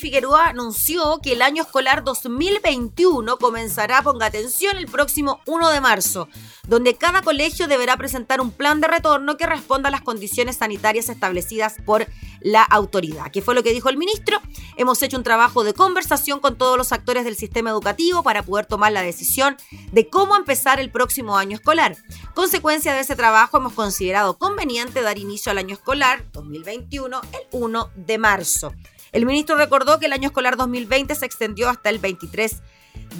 Figueroa, 0.00 0.46
anunció 0.46 1.20
que 1.22 1.34
el 1.34 1.42
año 1.42 1.62
escolar 1.62 2.02
2021 2.02 3.36
comenzará, 3.36 4.02
ponga 4.02 4.26
atención, 4.26 4.76
el 4.76 4.86
próximo 4.86 5.40
1 5.46 5.68
de 5.70 5.80
marzo, 5.80 6.28
donde 6.66 6.96
cada 6.96 7.22
colegio 7.22 7.68
deberá 7.68 7.96
presentar 7.96 8.40
un 8.40 8.50
plan 8.50 8.80
de 8.80 8.88
retorno 8.88 9.36
que 9.36 9.46
responda 9.46 9.88
a 9.88 9.92
las 9.92 10.00
condiciones 10.00 10.56
sanitarias 10.56 11.08
establecidas 11.08 11.76
por 11.84 12.06
la 12.40 12.62
autoridad. 12.62 13.30
¿Qué 13.30 13.42
fue 13.42 13.54
lo 13.54 13.62
que 13.62 13.72
dijo 13.72 13.90
el 13.90 13.98
ministro? 13.98 14.40
Hemos 14.76 15.02
hecho 15.02 15.18
un 15.18 15.22
trabajo 15.22 15.62
de 15.62 15.74
conversación 15.74 16.40
con 16.40 16.56
todos 16.56 16.78
los 16.78 16.92
actores 16.92 17.24
del 17.24 17.36
sistema 17.36 17.70
educativo 17.70 18.22
para 18.22 18.42
poder 18.42 18.66
tomar 18.66 18.92
la 18.92 19.02
decisión 19.02 19.56
de 19.92 20.08
cómo 20.08 20.36
empezar 20.36 20.80
el 20.80 20.90
próximo 20.90 21.36
año 21.36 21.56
escolar. 21.56 21.96
Consecuencia 22.34 22.94
de 22.94 23.00
ese 23.00 23.14
trabajo, 23.16 23.58
hemos 23.58 23.74
considerado 23.74 24.38
conveniente 24.38 25.02
dar 25.02 25.18
inicio 25.18 25.52
al 25.52 25.58
año 25.58 25.74
escolar 25.74 26.24
2021 26.32 27.20
el 27.20 27.40
1 27.52 27.90
de 27.94 28.18
marzo. 28.18 28.72
El 29.12 29.26
ministro 29.26 29.56
recordó 29.56 29.98
que 29.98 30.06
el 30.06 30.12
año 30.12 30.28
escolar 30.28 30.56
2020 30.56 31.14
se 31.14 31.26
extendió 31.26 31.68
hasta 31.68 31.90
el 31.90 31.98
23 31.98 32.60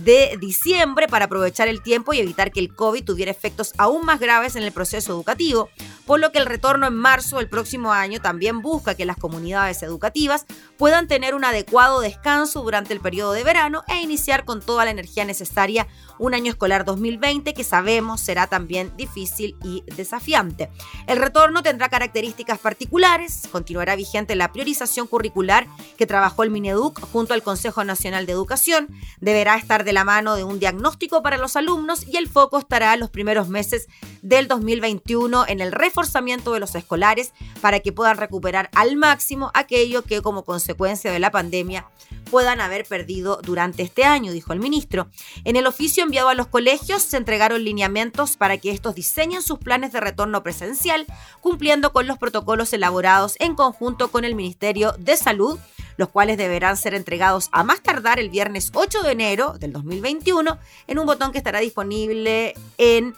de 0.04 0.36
diciembre 0.40 1.08
para 1.08 1.26
aprovechar 1.26 1.68
el 1.68 1.82
tiempo 1.82 2.12
y 2.12 2.20
evitar 2.20 2.50
que 2.50 2.60
el 2.60 2.74
COVID 2.74 3.04
tuviera 3.04 3.30
efectos 3.30 3.72
aún 3.76 4.04
más 4.04 4.18
graves 4.18 4.56
en 4.56 4.62
el 4.62 4.72
proceso 4.72 5.12
educativo, 5.12 5.68
por 6.06 6.20
lo 6.20 6.32
que 6.32 6.38
el 6.38 6.46
retorno 6.46 6.86
en 6.86 6.94
marzo 6.94 7.36
del 7.36 7.48
próximo 7.48 7.92
año 7.92 8.20
también 8.20 8.62
busca 8.62 8.94
que 8.94 9.04
las 9.04 9.16
comunidades 9.16 9.82
educativas 9.82 10.46
puedan 10.76 11.06
tener 11.06 11.34
un 11.34 11.44
adecuado 11.44 12.00
descanso 12.00 12.62
durante 12.62 12.92
el 12.92 13.00
periodo 13.00 13.32
de 13.32 13.44
verano 13.44 13.82
e 13.86 14.00
iniciar 14.00 14.44
con 14.44 14.60
toda 14.60 14.84
la 14.84 14.90
energía 14.90 15.24
necesaria 15.24 15.86
un 16.18 16.34
año 16.34 16.50
escolar 16.50 16.84
2020 16.84 17.54
que 17.54 17.64
sabemos 17.64 18.20
será 18.20 18.46
también 18.46 18.92
difícil 18.96 19.56
y 19.62 19.84
desafiante. 19.96 20.70
El 21.06 21.18
retorno 21.18 21.62
tendrá 21.62 21.88
características 21.88 22.58
particulares, 22.58 23.48
continuará 23.52 23.94
vigente 23.94 24.34
la 24.34 24.52
priorización 24.52 25.06
curricular 25.06 25.66
que 25.96 26.06
trabajó 26.06 26.42
el 26.42 26.50
Mineduc 26.50 27.00
junto 27.12 27.34
al 27.34 27.42
Consejo 27.42 27.84
Nacional 27.84 28.26
de 28.26 28.32
Educación, 28.32 28.88
deberá 29.20 29.56
estar 29.56 29.69
de 29.78 29.92
la 29.92 30.04
mano 30.04 30.34
de 30.34 30.42
un 30.42 30.58
diagnóstico 30.58 31.22
para 31.22 31.36
los 31.36 31.54
alumnos 31.54 32.04
y 32.06 32.16
el 32.16 32.28
foco 32.28 32.58
estará 32.58 32.96
los 32.96 33.08
primeros 33.08 33.48
meses 33.48 33.86
del 34.22 34.48
2021 34.48 35.46
en 35.48 35.60
el 35.60 35.72
reforzamiento 35.72 36.52
de 36.52 36.60
los 36.60 36.74
escolares 36.74 37.32
para 37.60 37.80
que 37.80 37.92
puedan 37.92 38.16
recuperar 38.16 38.70
al 38.74 38.96
máximo 38.96 39.50
aquello 39.54 40.02
que 40.02 40.22
como 40.22 40.44
consecuencia 40.44 41.12
de 41.12 41.18
la 41.18 41.30
pandemia 41.30 41.86
puedan 42.30 42.60
haber 42.60 42.84
perdido 42.84 43.40
durante 43.42 43.82
este 43.82 44.04
año, 44.04 44.32
dijo 44.32 44.52
el 44.52 44.60
ministro. 44.60 45.08
En 45.44 45.56
el 45.56 45.66
oficio 45.66 46.04
enviado 46.04 46.28
a 46.28 46.34
los 46.34 46.46
colegios 46.46 47.02
se 47.02 47.16
entregaron 47.16 47.64
lineamientos 47.64 48.36
para 48.36 48.56
que 48.58 48.70
estos 48.70 48.94
diseñen 48.94 49.42
sus 49.42 49.58
planes 49.58 49.92
de 49.92 50.00
retorno 50.00 50.42
presencial, 50.42 51.06
cumpliendo 51.40 51.92
con 51.92 52.06
los 52.06 52.18
protocolos 52.18 52.72
elaborados 52.72 53.34
en 53.40 53.54
conjunto 53.54 54.10
con 54.10 54.24
el 54.24 54.34
Ministerio 54.34 54.94
de 54.98 55.16
Salud, 55.16 55.58
los 55.96 56.08
cuales 56.08 56.38
deberán 56.38 56.76
ser 56.76 56.94
entregados 56.94 57.50
a 57.52 57.62
más 57.62 57.82
tardar 57.82 58.18
el 58.18 58.30
viernes 58.30 58.70
8 58.72 59.02
de 59.02 59.12
enero 59.12 59.56
del 59.58 59.72
2021 59.72 60.58
en 60.86 60.98
un 60.98 61.04
botón 61.06 61.30
que 61.30 61.38
estará 61.38 61.60
disponible 61.60 62.54
en 62.78 63.14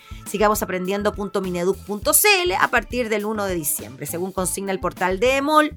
sigamosaprendiendo.mineduc.cl 0.93 2.53
a 2.61 2.69
partir 2.69 3.09
del 3.09 3.25
1 3.25 3.45
de 3.47 3.55
diciembre, 3.55 4.07
según 4.07 4.33
consigna 4.33 4.73
el 4.73 4.81
portal 4.81 5.19
de 5.19 5.37
EMOL. 5.37 5.77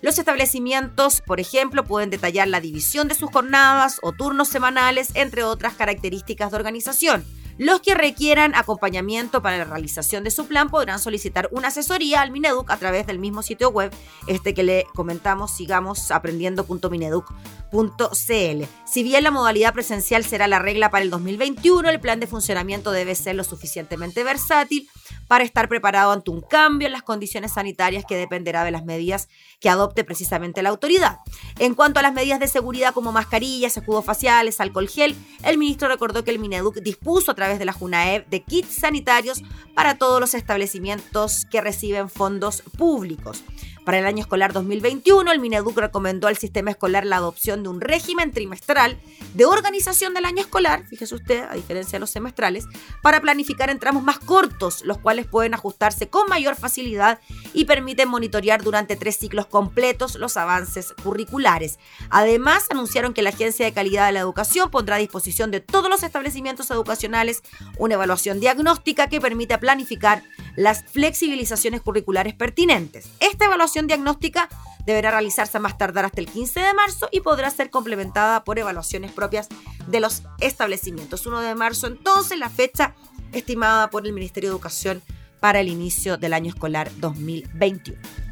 Los 0.00 0.18
establecimientos, 0.18 1.22
por 1.22 1.40
ejemplo, 1.40 1.84
pueden 1.84 2.10
detallar 2.10 2.48
la 2.48 2.60
división 2.60 3.08
de 3.08 3.14
sus 3.14 3.30
jornadas 3.30 3.98
o 4.02 4.12
turnos 4.12 4.48
semanales, 4.48 5.10
entre 5.14 5.42
otras 5.42 5.74
características 5.74 6.50
de 6.50 6.56
organización. 6.56 7.24
Los 7.58 7.80
que 7.80 7.94
requieran 7.94 8.54
acompañamiento 8.54 9.42
para 9.42 9.58
la 9.58 9.64
realización 9.64 10.22
de 10.22 10.30
su 10.30 10.46
plan 10.46 10.70
podrán 10.70 11.00
solicitar 11.00 11.48
una 11.50 11.66
asesoría 11.68 12.20
al 12.20 12.30
Mineduc 12.30 12.70
a 12.70 12.76
través 12.76 13.08
del 13.08 13.18
mismo 13.18 13.42
sitio 13.42 13.70
web, 13.70 13.92
este 14.28 14.54
que 14.54 14.62
le 14.62 14.86
comentamos, 14.94 15.50
sigamos 15.50 16.12
aprendiendo.mineduc.cl. 16.12 18.64
Si 18.86 19.02
bien 19.02 19.24
la 19.24 19.32
modalidad 19.32 19.74
presencial 19.74 20.24
será 20.24 20.46
la 20.46 20.60
regla 20.60 20.90
para 20.90 21.02
el 21.02 21.10
2021, 21.10 21.90
el 21.90 21.98
plan 21.98 22.20
de 22.20 22.28
funcionamiento 22.28 22.92
debe 22.92 23.16
ser 23.16 23.34
lo 23.34 23.42
suficientemente 23.42 24.22
versátil 24.22 24.88
para 25.28 25.44
estar 25.44 25.68
preparado 25.68 26.10
ante 26.10 26.30
un 26.30 26.40
cambio 26.40 26.86
en 26.86 26.92
las 26.92 27.02
condiciones 27.02 27.52
sanitarias 27.52 28.04
que 28.06 28.16
dependerá 28.16 28.64
de 28.64 28.70
las 28.70 28.84
medidas 28.84 29.28
que 29.60 29.68
adopte 29.68 30.02
precisamente 30.02 30.62
la 30.62 30.70
autoridad. 30.70 31.18
En 31.58 31.74
cuanto 31.74 32.00
a 32.00 32.02
las 32.02 32.14
medidas 32.14 32.40
de 32.40 32.48
seguridad 32.48 32.94
como 32.94 33.12
mascarillas, 33.12 33.76
escudos 33.76 34.04
faciales, 34.04 34.60
alcohol 34.60 34.88
gel, 34.88 35.14
el 35.44 35.58
ministro 35.58 35.88
recordó 35.88 36.24
que 36.24 36.30
el 36.30 36.38
Mineduc 36.38 36.76
dispuso 36.76 37.30
a 37.30 37.34
través 37.34 37.58
de 37.58 37.64
la 37.64 37.72
JUNAEB 37.72 38.26
de 38.28 38.42
kits 38.42 38.74
sanitarios 38.74 39.42
para 39.74 39.98
todos 39.98 40.20
los 40.20 40.34
establecimientos 40.34 41.44
que 41.50 41.60
reciben 41.60 42.08
fondos 42.08 42.62
públicos. 42.76 43.44
Para 43.88 44.00
el 44.00 44.04
año 44.04 44.20
escolar 44.20 44.52
2021, 44.52 45.32
el 45.32 45.40
Mineduc 45.40 45.78
recomendó 45.78 46.28
al 46.28 46.36
sistema 46.36 46.70
escolar 46.70 47.06
la 47.06 47.16
adopción 47.16 47.62
de 47.62 47.70
un 47.70 47.80
régimen 47.80 48.32
trimestral 48.32 48.98
de 49.32 49.46
organización 49.46 50.12
del 50.12 50.26
año 50.26 50.42
escolar, 50.42 50.84
fíjese 50.86 51.14
usted, 51.14 51.44
a 51.48 51.54
diferencia 51.54 51.96
de 51.96 52.00
los 52.00 52.10
semestrales, 52.10 52.66
para 53.02 53.22
planificar 53.22 53.70
en 53.70 53.78
tramos 53.78 54.02
más 54.02 54.18
cortos, 54.18 54.84
los 54.84 54.98
cuales 54.98 55.26
pueden 55.26 55.54
ajustarse 55.54 56.10
con 56.10 56.28
mayor 56.28 56.54
facilidad 56.54 57.18
y 57.54 57.64
permiten 57.64 58.10
monitorear 58.10 58.62
durante 58.62 58.94
tres 58.94 59.16
ciclos 59.16 59.46
completos 59.46 60.16
los 60.16 60.36
avances 60.36 60.92
curriculares. 61.02 61.78
Además, 62.10 62.66
anunciaron 62.68 63.14
que 63.14 63.22
la 63.22 63.30
Agencia 63.30 63.64
de 63.64 63.72
Calidad 63.72 64.04
de 64.04 64.12
la 64.12 64.20
Educación 64.20 64.70
pondrá 64.70 64.96
a 64.96 64.98
disposición 64.98 65.50
de 65.50 65.60
todos 65.60 65.88
los 65.88 66.02
establecimientos 66.02 66.70
educacionales 66.70 67.42
una 67.78 67.94
evaluación 67.94 68.38
diagnóstica 68.38 69.08
que 69.08 69.18
permita 69.18 69.60
planificar 69.60 70.24
las 70.58 70.82
flexibilizaciones 70.84 71.80
curriculares 71.80 72.34
pertinentes. 72.34 73.08
Esta 73.20 73.44
evaluación 73.44 73.86
diagnóstica 73.86 74.48
deberá 74.84 75.12
realizarse 75.12 75.56
a 75.56 75.60
más 75.60 75.78
tardar 75.78 76.04
hasta 76.04 76.20
el 76.20 76.26
15 76.26 76.58
de 76.58 76.74
marzo 76.74 77.08
y 77.12 77.20
podrá 77.20 77.48
ser 77.50 77.70
complementada 77.70 78.42
por 78.42 78.58
evaluaciones 78.58 79.12
propias 79.12 79.48
de 79.86 80.00
los 80.00 80.24
establecimientos. 80.40 81.26
1 81.26 81.40
de 81.42 81.54
marzo, 81.54 81.86
entonces, 81.86 82.38
la 82.38 82.50
fecha 82.50 82.94
estimada 83.32 83.88
por 83.90 84.04
el 84.04 84.12
Ministerio 84.12 84.50
de 84.50 84.54
Educación 84.54 85.00
para 85.38 85.60
el 85.60 85.68
inicio 85.68 86.16
del 86.16 86.32
año 86.32 86.48
escolar 86.48 86.90
2021. 86.96 88.27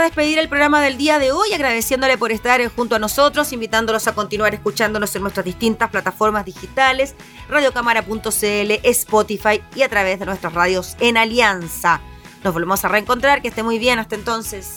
A 0.00 0.04
despedir 0.04 0.38
el 0.38 0.48
programa 0.48 0.80
del 0.80 0.96
día 0.96 1.18
de 1.18 1.32
hoy, 1.32 1.52
agradeciéndole 1.52 2.16
por 2.16 2.32
estar 2.32 2.66
junto 2.74 2.96
a 2.96 2.98
nosotros, 2.98 3.52
invitándolos 3.52 4.08
a 4.08 4.14
continuar 4.14 4.54
escuchándonos 4.54 5.14
en 5.14 5.22
nuestras 5.22 5.44
distintas 5.44 5.90
plataformas 5.90 6.44
digitales, 6.44 7.14
radiocámara.cl, 7.48 8.72
Spotify 8.82 9.62
y 9.76 9.82
a 9.82 9.88
través 9.88 10.18
de 10.18 10.26
nuestras 10.26 10.54
radios 10.54 10.96
en 11.00 11.16
Alianza. 11.16 12.00
Nos 12.42 12.54
volvemos 12.54 12.84
a 12.84 12.88
reencontrar, 12.88 13.42
que 13.42 13.48
esté 13.48 13.62
muy 13.62 13.78
bien, 13.78 13.98
hasta 13.98 14.14
entonces. 14.14 14.76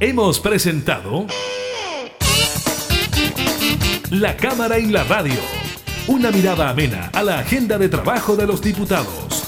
Hemos 0.00 0.40
presentado 0.40 1.26
La 4.10 4.36
Cámara 4.36 4.78
y 4.78 4.86
la 4.86 5.04
Radio. 5.04 5.40
Una 6.06 6.30
mirada 6.30 6.70
amena 6.70 7.10
a 7.12 7.22
la 7.22 7.38
agenda 7.38 7.78
de 7.78 7.88
trabajo 7.88 8.34
de 8.34 8.46
los 8.46 8.60
diputados. 8.60 9.47